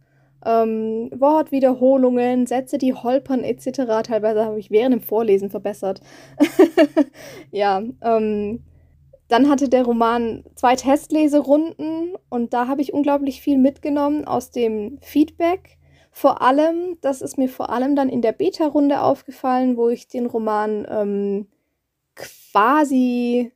ähm, 0.45 1.09
Wortwiederholungen, 1.13 2.45
Sätze, 2.47 2.77
die 2.77 2.93
holpern 2.93 3.43
etc. 3.43 4.03
Teilweise 4.03 4.45
habe 4.45 4.59
ich 4.59 4.71
während 4.71 4.93
dem 4.93 5.01
Vorlesen 5.01 5.49
verbessert. 5.49 6.01
ja, 7.51 7.81
ähm, 8.01 8.63
dann 9.33 9.49
hatte 9.49 9.67
der 9.67 9.83
Roman 9.83 10.43
zwei 10.53 10.75
Testleserunden 10.75 12.15
und 12.29 12.53
da 12.53 12.67
habe 12.67 12.81
ich 12.83 12.93
unglaublich 12.93 13.41
viel 13.41 13.57
mitgenommen 13.57 14.25
aus 14.25 14.51
dem 14.51 14.99
Feedback. 15.01 15.79
Vor 16.11 16.43
allem, 16.43 16.99
das 17.01 17.23
ist 17.23 17.39
mir 17.39 17.49
vor 17.49 17.71
allem 17.71 17.95
dann 17.95 18.09
in 18.09 18.21
der 18.21 18.33
Beta-Runde 18.33 19.01
aufgefallen, 19.01 19.75
wo 19.75 19.89
ich 19.89 20.07
den 20.07 20.27
Roman 20.27 20.85
ähm, 20.87 21.47
quasi 22.13 23.51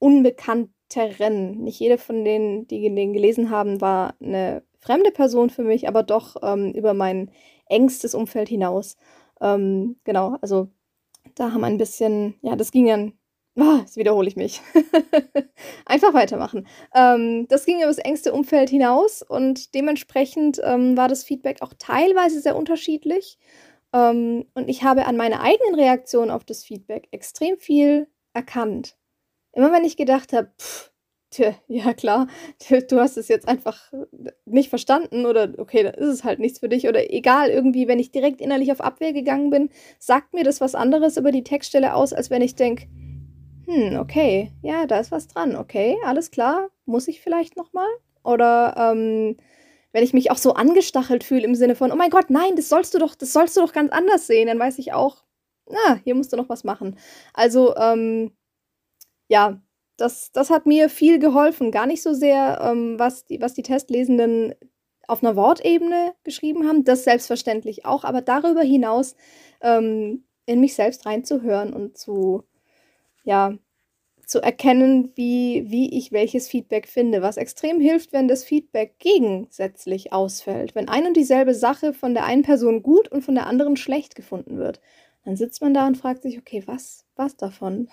unbekannteren, 0.00 1.62
nicht 1.62 1.78
jede 1.78 1.96
von 1.96 2.24
denen, 2.24 2.66
die 2.66 2.92
den 2.92 3.12
gelesen 3.12 3.50
haben, 3.50 3.80
war 3.80 4.16
eine 4.20 4.64
fremde 4.80 5.12
Person 5.12 5.48
für 5.48 5.62
mich, 5.62 5.86
aber 5.86 6.02
doch 6.02 6.34
ähm, 6.42 6.72
über 6.72 6.92
mein 6.92 7.30
engstes 7.66 8.16
Umfeld 8.16 8.48
hinaus. 8.48 8.96
Ähm, 9.40 9.94
genau, 10.02 10.38
also 10.42 10.70
da 11.36 11.52
haben 11.52 11.62
ein 11.62 11.78
bisschen, 11.78 12.34
ja, 12.42 12.56
das 12.56 12.72
ging 12.72 12.86
dann, 12.88 13.12
ah, 13.58 13.78
jetzt 13.80 13.96
wiederhole 13.96 14.28
ich 14.28 14.36
mich. 14.36 14.60
Einfach 15.86 16.14
weitermachen. 16.14 16.66
Ähm, 16.94 17.46
das 17.48 17.64
ging 17.64 17.78
über 17.78 17.86
das 17.86 17.98
engste 17.98 18.32
Umfeld 18.32 18.70
hinaus 18.70 19.22
und 19.22 19.74
dementsprechend 19.74 20.60
ähm, 20.64 20.96
war 20.96 21.08
das 21.08 21.24
Feedback 21.24 21.62
auch 21.62 21.72
teilweise 21.78 22.40
sehr 22.40 22.56
unterschiedlich. 22.56 23.38
Ähm, 23.92 24.46
und 24.54 24.68
ich 24.68 24.82
habe 24.82 25.06
an 25.06 25.16
meiner 25.16 25.40
eigenen 25.40 25.74
Reaktion 25.74 26.30
auf 26.30 26.44
das 26.44 26.64
Feedback 26.64 27.08
extrem 27.10 27.58
viel 27.58 28.08
erkannt. 28.32 28.96
Immer 29.52 29.72
wenn 29.72 29.84
ich 29.84 29.96
gedacht 29.96 30.32
habe, 30.32 30.50
Tja, 31.34 31.54
ja 31.68 31.92
klar, 31.94 32.28
du 32.88 33.00
hast 33.00 33.16
es 33.16 33.28
jetzt 33.28 33.48
einfach 33.48 33.92
nicht 34.44 34.68
verstanden 34.68 35.26
oder 35.26 35.52
okay, 35.58 35.82
dann 35.82 35.94
ist 35.94 36.08
es 36.08 36.24
halt 36.24 36.38
nichts 36.38 36.60
für 36.60 36.68
dich 36.68 36.88
oder 36.88 37.12
egal, 37.12 37.50
irgendwie, 37.50 37.88
wenn 37.88 37.98
ich 37.98 38.12
direkt 38.12 38.40
innerlich 38.40 38.70
auf 38.70 38.80
Abwehr 38.80 39.12
gegangen 39.12 39.50
bin, 39.50 39.70
sagt 39.98 40.32
mir 40.32 40.44
das 40.44 40.60
was 40.60 40.74
anderes 40.76 41.16
über 41.16 41.32
die 41.32 41.42
Textstelle 41.42 41.94
aus, 41.94 42.12
als 42.12 42.30
wenn 42.30 42.42
ich 42.42 42.54
denke, 42.54 42.86
hm, 43.66 43.98
okay, 43.98 44.52
ja, 44.62 44.86
da 44.86 44.98
ist 45.00 45.10
was 45.10 45.28
dran, 45.28 45.56
okay, 45.56 45.96
alles 46.04 46.30
klar, 46.30 46.70
muss 46.86 47.08
ich 47.08 47.20
vielleicht 47.20 47.56
nochmal? 47.56 47.88
Oder 48.22 48.74
ähm, 48.76 49.36
wenn 49.92 50.04
ich 50.04 50.12
mich 50.12 50.30
auch 50.30 50.38
so 50.38 50.54
angestachelt 50.54 51.24
fühle 51.24 51.44
im 51.44 51.54
Sinne 51.54 51.74
von, 51.76 51.92
oh 51.92 51.96
mein 51.96 52.10
Gott, 52.10 52.30
nein, 52.30 52.56
das 52.56 52.68
sollst 52.68 52.94
du 52.94 52.98
doch, 52.98 53.14
das 53.14 53.32
sollst 53.32 53.56
du 53.56 53.60
doch 53.60 53.72
ganz 53.72 53.92
anders 53.92 54.26
sehen, 54.26 54.48
dann 54.48 54.58
weiß 54.58 54.78
ich 54.78 54.92
auch, 54.92 55.24
na, 55.70 56.00
hier 56.04 56.14
musst 56.14 56.32
du 56.32 56.36
noch 56.36 56.48
was 56.48 56.64
machen. 56.64 56.98
Also, 57.32 57.74
ähm, 57.76 58.32
ja, 59.28 59.60
das, 59.96 60.32
das 60.32 60.50
hat 60.50 60.66
mir 60.66 60.88
viel 60.88 61.18
geholfen. 61.18 61.70
Gar 61.70 61.86
nicht 61.86 62.02
so 62.02 62.12
sehr, 62.14 62.60
ähm, 62.62 62.98
was, 62.98 63.24
die, 63.26 63.40
was 63.40 63.54
die 63.54 63.62
Testlesenden 63.62 64.54
auf 65.06 65.22
einer 65.22 65.36
Wortebene 65.36 66.14
geschrieben 66.24 66.66
haben, 66.66 66.84
das 66.84 67.04
selbstverständlich 67.04 67.84
auch, 67.84 68.04
aber 68.04 68.22
darüber 68.22 68.62
hinaus 68.62 69.16
ähm, 69.60 70.24
in 70.46 70.60
mich 70.60 70.74
selbst 70.74 71.06
reinzuhören 71.06 71.72
und 71.72 71.98
zu, 71.98 72.44
ja, 73.24 73.58
zu 74.26 74.40
erkennen, 74.40 75.12
wie, 75.16 75.66
wie 75.68 75.98
ich 75.98 76.12
welches 76.12 76.48
Feedback 76.48 76.88
finde, 76.88 77.22
was 77.22 77.36
extrem 77.36 77.80
hilft, 77.80 78.12
wenn 78.12 78.28
das 78.28 78.44
Feedback 78.44 78.98
gegensätzlich 78.98 80.12
ausfällt. 80.12 80.74
Wenn 80.74 80.88
ein 80.88 81.06
und 81.06 81.16
dieselbe 81.16 81.54
Sache 81.54 81.92
von 81.92 82.14
der 82.14 82.24
einen 82.24 82.42
Person 82.42 82.82
gut 82.82 83.08
und 83.08 83.22
von 83.22 83.34
der 83.34 83.46
anderen 83.46 83.76
schlecht 83.76 84.14
gefunden 84.14 84.58
wird, 84.58 84.80
dann 85.24 85.36
sitzt 85.36 85.60
man 85.62 85.74
da 85.74 85.86
und 85.86 85.96
fragt 85.96 86.22
sich, 86.22 86.38
okay, 86.38 86.62
was, 86.66 87.04
was 87.16 87.36
davon? 87.36 87.88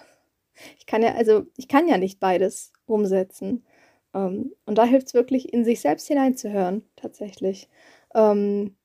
Ich 0.77 0.85
kann 0.85 1.01
ja, 1.01 1.15
also 1.15 1.45
ich 1.57 1.67
kann 1.67 1.87
ja 1.87 1.97
nicht 1.97 2.19
beides 2.19 2.71
umsetzen. 2.85 3.65
Ähm, 4.13 4.53
und 4.65 4.77
da 4.77 4.85
hilft 4.85 5.07
es 5.07 5.13
wirklich, 5.13 5.53
in 5.53 5.63
sich 5.65 5.81
selbst 5.81 6.07
hineinzuhören, 6.07 6.83
tatsächlich. 6.95 7.69
Ähm, 8.15 8.75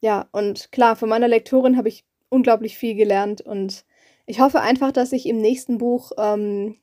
ja, 0.00 0.28
und 0.32 0.70
klar, 0.72 0.96
von 0.96 1.08
meiner 1.08 1.28
Lektorin 1.28 1.76
habe 1.76 1.88
ich 1.88 2.04
unglaublich 2.28 2.78
viel 2.78 2.94
gelernt 2.94 3.40
und 3.40 3.84
ich 4.26 4.40
hoffe 4.40 4.60
einfach, 4.60 4.92
dass 4.92 5.12
ich 5.12 5.26
im 5.26 5.38
nächsten 5.38 5.78
Buch 5.78 6.12
ähm, 6.18 6.76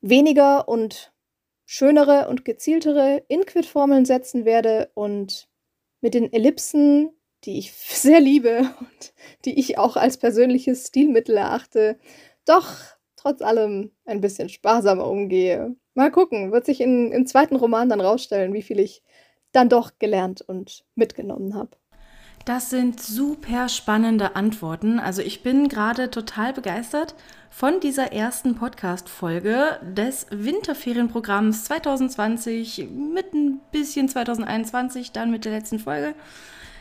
weniger 0.00 0.68
und 0.68 1.12
schönere 1.66 2.28
und 2.28 2.44
gezieltere 2.44 3.22
Inquit-Formeln 3.28 4.04
setzen 4.04 4.44
werde 4.44 4.90
und 4.94 5.48
mit 6.02 6.14
den 6.14 6.30
Ellipsen, 6.32 7.10
die 7.44 7.58
ich 7.58 7.72
sehr 7.72 8.20
liebe 8.20 8.70
und 8.80 9.14
die 9.44 9.58
ich 9.58 9.78
auch 9.78 9.96
als 9.96 10.18
persönliches 10.18 10.88
Stilmittel 10.88 11.36
erachte, 11.36 11.98
doch 12.44 12.76
trotz 13.16 13.40
allem 13.40 13.90
ein 14.04 14.20
bisschen 14.20 14.50
sparsamer 14.50 15.08
umgehe. 15.08 15.74
Mal 15.94 16.10
gucken, 16.10 16.52
wird 16.52 16.66
sich 16.66 16.80
in, 16.80 17.10
im 17.12 17.26
zweiten 17.26 17.56
Roman 17.56 17.88
dann 17.88 18.00
rausstellen, 18.02 18.52
wie 18.52 18.62
viel 18.62 18.78
ich 18.78 19.02
dann 19.52 19.68
doch 19.68 19.92
gelernt 19.98 20.42
und 20.42 20.84
mitgenommen 20.94 21.54
habe. 21.54 21.70
Das 22.44 22.68
sind 22.68 23.00
super 23.00 23.70
spannende 23.70 24.36
Antworten. 24.36 25.00
Also 25.00 25.22
ich 25.22 25.42
bin 25.42 25.68
gerade 25.68 26.10
total 26.10 26.52
begeistert 26.52 27.14
von 27.48 27.80
dieser 27.80 28.12
ersten 28.12 28.54
Podcast-Folge 28.54 29.80
des 29.80 30.26
Winterferienprogramms 30.30 31.64
2020 31.64 32.86
mit 32.90 33.32
ein 33.32 33.60
bisschen 33.72 34.10
2021, 34.10 35.12
dann 35.12 35.30
mit 35.30 35.46
der 35.46 35.52
letzten 35.52 35.78
Folge. 35.78 36.14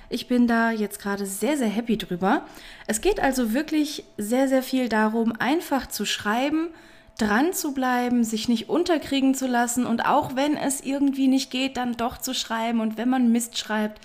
Ich 0.10 0.28
bin 0.28 0.48
da 0.48 0.70
jetzt 0.70 1.02
gerade 1.02 1.26
sehr, 1.26 1.58
sehr 1.58 1.70
happy 1.70 1.98
drüber. 1.98 2.46
Es 2.86 3.00
geht 3.00 3.22
also 3.22 3.54
wirklich 3.54 4.04
sehr, 4.18 4.50
sehr 4.50 4.64
viel 4.64 4.90
darum, 4.90 5.32
einfach 5.40 5.88
zu 5.88 6.04
schreiben, 6.04 6.72
dran 7.18 7.54
zu 7.54 7.74
bleiben, 7.74 8.26
sich 8.26 8.50
nicht 8.50 8.68
unterkriegen 8.68 9.34
zu 9.34 9.48
lassen 9.48 9.86
und 9.86 10.06
auch 10.06 10.36
wenn 10.36 10.58
es 10.58 10.82
irgendwie 10.82 11.30
nicht 11.30 11.52
geht, 11.52 11.78
dann 11.78 11.96
doch 11.96 12.18
zu 12.18 12.34
schreiben 12.34 12.82
und 12.82 12.98
wenn 12.98 13.08
man 13.08 13.32
Mist 13.32 13.58
schreibt, 13.58 14.02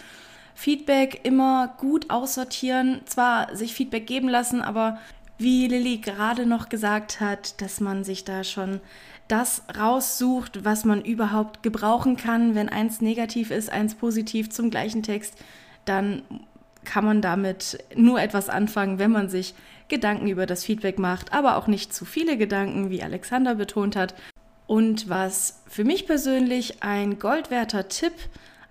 Feedback 0.59 1.21
immer 1.25 1.75
gut 1.79 2.11
aussortieren, 2.11 3.01
zwar 3.05 3.55
sich 3.55 3.75
Feedback 3.75 4.07
geben 4.07 4.29
lassen, 4.29 4.61
aber 4.61 4.99
wie 5.39 5.69
Lilly 5.69 5.99
gerade 5.99 6.47
noch 6.47 6.69
gesagt 6.69 7.21
hat, 7.21 7.61
dass 7.63 7.81
man 7.81 8.03
sich 8.03 8.25
da 8.25 8.43
schon 8.43 8.81
das 9.29 9.63
raussucht, 9.79 10.65
was 10.65 10.85
man 10.85 11.03
überhaupt 11.03 11.63
gebrauchen 11.63 12.17
kann, 12.17 12.55
wenn 12.55 12.69
eins 12.69 13.01
negativ 13.01 13.51
ist, 13.51 13.71
eins 13.71 13.95
positiv 13.95 14.51
zum 14.51 14.71
gleichen 14.71 15.03
Text 15.03 15.35
dann 15.89 16.23
kann 16.85 17.05
man 17.05 17.21
damit 17.21 17.79
nur 17.95 18.21
etwas 18.21 18.49
anfangen, 18.49 18.99
wenn 18.99 19.11
man 19.11 19.29
sich 19.29 19.55
Gedanken 19.89 20.29
über 20.29 20.47
das 20.47 20.65
Feedback 20.65 20.99
macht, 20.99 21.33
aber 21.33 21.57
auch 21.57 21.67
nicht 21.67 21.95
zu 21.95 22.05
viele 22.05 22.37
Gedanken, 22.37 22.91
wie 22.91 23.03
Alexander 23.03 23.55
betont 23.55 23.97
hat. 23.97 24.15
Und 24.67 25.09
was 25.09 25.63
für 25.67 25.85
mich 25.85 26.07
persönlich 26.07 26.83
ein 26.83 27.19
goldwerter 27.19 27.89
Tipp 27.89 28.13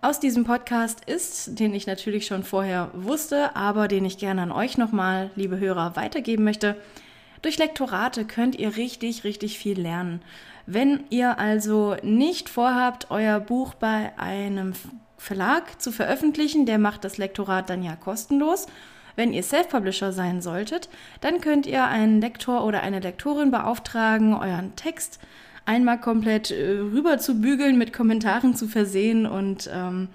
aus 0.01 0.19
diesem 0.19 0.43
Podcast 0.43 1.01
ist, 1.05 1.59
den 1.59 1.73
ich 1.73 1.87
natürlich 1.87 2.25
schon 2.25 2.43
vorher 2.43 2.91
wusste, 2.93 3.55
aber 3.55 3.87
den 3.87 4.05
ich 4.05 4.17
gerne 4.17 4.43
an 4.43 4.51
euch 4.51 4.77
nochmal, 4.77 5.31
liebe 5.35 5.59
Hörer, 5.59 5.95
weitergeben 5.95 6.43
möchte. 6.43 6.75
Durch 7.41 7.57
Lektorate 7.57 8.25
könnt 8.25 8.55
ihr 8.55 8.77
richtig, 8.77 9.23
richtig 9.23 9.57
viel 9.57 9.79
lernen. 9.79 10.21
Wenn 10.65 11.03
ihr 11.09 11.39
also 11.39 11.95
nicht 12.03 12.49
vorhabt, 12.49 13.07
euer 13.09 13.39
Buch 13.39 13.73
bei 13.73 14.11
einem 14.17 14.73
Verlag 15.17 15.81
zu 15.81 15.91
veröffentlichen. 15.91 16.65
Der 16.65 16.77
macht 16.77 17.03
das 17.03 17.17
Lektorat 17.17 17.69
dann 17.69 17.83
ja 17.83 17.95
kostenlos. 17.95 18.67
Wenn 19.15 19.33
ihr 19.33 19.43
Self-Publisher 19.43 20.13
sein 20.13 20.41
solltet, 20.41 20.89
dann 21.21 21.41
könnt 21.41 21.65
ihr 21.65 21.85
einen 21.85 22.21
Lektor 22.21 22.63
oder 22.63 22.81
eine 22.81 22.99
Lektorin 22.99 23.49
beauftragen, 23.49 24.35
euren 24.35 24.75
Text 24.75 25.19
einmal 25.67 25.99
komplett 25.99 26.49
äh, 26.49 26.79
rüber 26.79 27.19
zu 27.19 27.39
bügeln, 27.39 27.77
mit 27.77 27.93
Kommentaren 27.93 28.55
zu 28.55 28.67
versehen 28.67 29.27
und 29.27 29.69
ähm, 29.71 30.09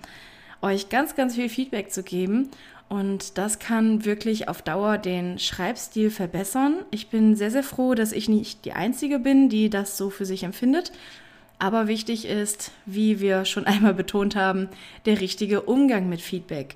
euch 0.61 0.88
ganz, 0.88 1.15
ganz 1.15 1.37
viel 1.37 1.49
Feedback 1.49 1.93
zu 1.93 2.03
geben. 2.03 2.49
Und 2.88 3.38
das 3.38 3.59
kann 3.59 4.05
wirklich 4.05 4.49
auf 4.49 4.61
Dauer 4.62 4.99
den 4.99 5.38
Schreibstil 5.38 6.11
verbessern. 6.11 6.85
Ich 6.91 7.09
bin 7.09 7.37
sehr, 7.37 7.51
sehr 7.51 7.62
froh, 7.62 7.95
dass 7.95 8.12
ich 8.12 8.29
nicht 8.29 8.65
die 8.65 8.73
Einzige 8.73 9.19
bin, 9.19 9.49
die 9.49 9.71
das 9.71 9.97
so 9.97 10.11
für 10.11 10.27
sich 10.27 10.43
empfindet 10.43 10.93
aber 11.62 11.87
wichtig 11.87 12.25
ist, 12.27 12.73
wie 12.87 13.21
wir 13.21 13.45
schon 13.45 13.67
einmal 13.67 13.95
betont 13.95 14.35
haben, 14.35 14.69
der 15.07 15.21
richtige 15.21 15.62
Umgang 15.62 16.09
mit 16.09 16.21
Feedback. 16.21 16.75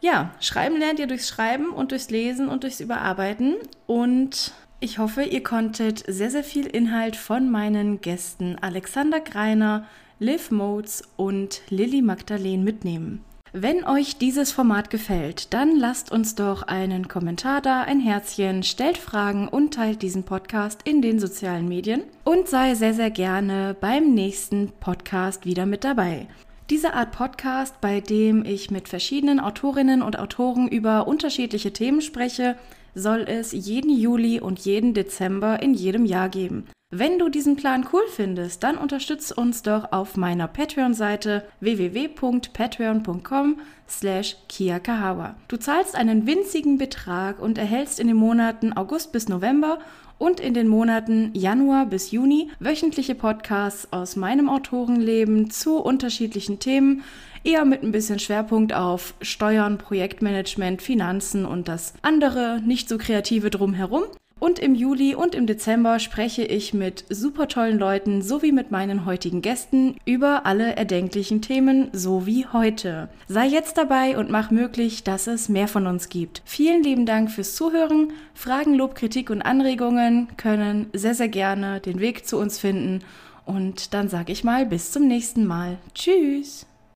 Ja, 0.00 0.34
schreiben 0.40 0.78
lernt 0.78 0.98
ihr 0.98 1.06
durchs 1.06 1.28
Schreiben 1.28 1.68
und 1.68 1.92
durchs 1.92 2.10
Lesen 2.10 2.48
und 2.48 2.64
durchs 2.64 2.80
Überarbeiten. 2.80 3.54
Und 3.86 4.52
ich 4.82 4.98
hoffe, 4.98 5.22
ihr 5.22 5.44
konntet 5.44 6.02
sehr, 6.08 6.30
sehr 6.30 6.42
viel 6.42 6.66
Inhalt 6.66 7.14
von 7.14 7.48
meinen 7.48 8.00
Gästen 8.00 8.56
Alexander 8.60 9.20
Greiner, 9.20 9.86
Liv 10.18 10.50
Modes 10.50 11.04
und 11.16 11.62
Lilly 11.68 12.02
Magdalene 12.02 12.64
mitnehmen. 12.64 13.24
Wenn 13.52 13.84
euch 13.84 14.16
dieses 14.16 14.50
Format 14.50 14.90
gefällt, 14.90 15.54
dann 15.54 15.76
lasst 15.76 16.10
uns 16.10 16.34
doch 16.34 16.64
einen 16.64 17.06
Kommentar 17.06 17.60
da, 17.60 17.82
ein 17.82 18.00
Herzchen, 18.00 18.64
stellt 18.64 18.98
Fragen 18.98 19.46
und 19.46 19.74
teilt 19.74 20.02
diesen 20.02 20.24
Podcast 20.24 20.80
in 20.84 21.00
den 21.00 21.20
sozialen 21.20 21.68
Medien 21.68 22.02
und 22.24 22.48
sei 22.48 22.74
sehr, 22.74 22.94
sehr 22.94 23.10
gerne 23.10 23.76
beim 23.80 24.14
nächsten 24.14 24.72
Podcast 24.80 25.46
wieder 25.46 25.64
mit 25.64 25.84
dabei. 25.84 26.26
Diese 26.70 26.94
Art 26.94 27.12
Podcast, 27.12 27.80
bei 27.80 28.00
dem 28.00 28.44
ich 28.44 28.70
mit 28.70 28.88
verschiedenen 28.88 29.38
Autorinnen 29.38 30.02
und 30.02 30.18
Autoren 30.18 30.66
über 30.66 31.06
unterschiedliche 31.06 31.72
Themen 31.72 32.00
spreche, 32.00 32.56
soll 32.94 33.24
es 33.28 33.52
jeden 33.52 33.96
Juli 33.96 34.40
und 34.40 34.58
jeden 34.60 34.94
Dezember 34.94 35.62
in 35.62 35.74
jedem 35.74 36.04
Jahr 36.04 36.28
geben. 36.28 36.66
Wenn 36.94 37.18
du 37.18 37.30
diesen 37.30 37.56
Plan 37.56 37.88
cool 37.90 38.02
findest, 38.14 38.62
dann 38.62 38.76
unterstütze 38.76 39.34
uns 39.34 39.62
doch 39.62 39.92
auf 39.92 40.18
meiner 40.18 40.46
Patreon-Seite 40.46 41.42
www.patreon.com 41.60 43.60
slash 43.88 44.36
kiakahawa. 44.50 45.36
Du 45.48 45.56
zahlst 45.56 45.96
einen 45.96 46.26
winzigen 46.26 46.76
Betrag 46.76 47.40
und 47.40 47.56
erhältst 47.56 47.98
in 47.98 48.08
den 48.08 48.18
Monaten 48.18 48.74
August 48.74 49.10
bis 49.10 49.30
November 49.30 49.78
und 50.18 50.38
in 50.38 50.52
den 50.52 50.68
Monaten 50.68 51.30
Januar 51.34 51.86
bis 51.86 52.10
Juni 52.10 52.50
wöchentliche 52.60 53.14
Podcasts 53.14 53.90
aus 53.90 54.14
meinem 54.14 54.50
Autorenleben 54.50 55.50
zu 55.50 55.78
unterschiedlichen 55.78 56.58
Themen, 56.58 57.04
eher 57.44 57.64
mit 57.64 57.82
ein 57.82 57.92
bisschen 57.92 58.18
Schwerpunkt 58.18 58.72
auf 58.72 59.14
Steuern, 59.20 59.78
Projektmanagement, 59.78 60.82
Finanzen 60.82 61.44
und 61.44 61.68
das 61.68 61.94
andere 62.02 62.60
nicht 62.64 62.88
so 62.88 62.98
kreative 62.98 63.50
drumherum. 63.50 64.04
Und 64.42 64.58
im 64.58 64.74
Juli 64.74 65.14
und 65.14 65.36
im 65.36 65.46
Dezember 65.46 66.00
spreche 66.00 66.42
ich 66.42 66.74
mit 66.74 67.04
super 67.08 67.46
tollen 67.46 67.78
Leuten 67.78 68.22
sowie 68.22 68.50
mit 68.50 68.72
meinen 68.72 69.06
heutigen 69.06 69.40
Gästen 69.40 69.94
über 70.04 70.46
alle 70.46 70.74
erdenklichen 70.74 71.42
Themen, 71.42 71.90
so 71.92 72.26
wie 72.26 72.44
heute. 72.52 73.08
Sei 73.28 73.46
jetzt 73.46 73.78
dabei 73.78 74.18
und 74.18 74.30
mach 74.30 74.50
möglich, 74.50 75.04
dass 75.04 75.28
es 75.28 75.48
mehr 75.48 75.68
von 75.68 75.86
uns 75.86 76.08
gibt. 76.08 76.42
Vielen 76.44 76.82
lieben 76.82 77.06
Dank 77.06 77.30
fürs 77.30 77.54
Zuhören. 77.54 78.14
Fragen, 78.34 78.74
Lob, 78.74 78.96
Kritik 78.96 79.30
und 79.30 79.42
Anregungen 79.42 80.26
können 80.36 80.86
sehr, 80.92 81.14
sehr 81.14 81.28
gerne 81.28 81.78
den 81.78 82.00
Weg 82.00 82.26
zu 82.26 82.36
uns 82.36 82.58
finden. 82.58 83.04
Und 83.46 83.94
dann 83.94 84.08
sage 84.08 84.32
ich 84.32 84.42
mal 84.42 84.66
bis 84.66 84.90
zum 84.90 85.06
nächsten 85.06 85.46
Mal. 85.46 85.78
Tschüss! 85.94 86.66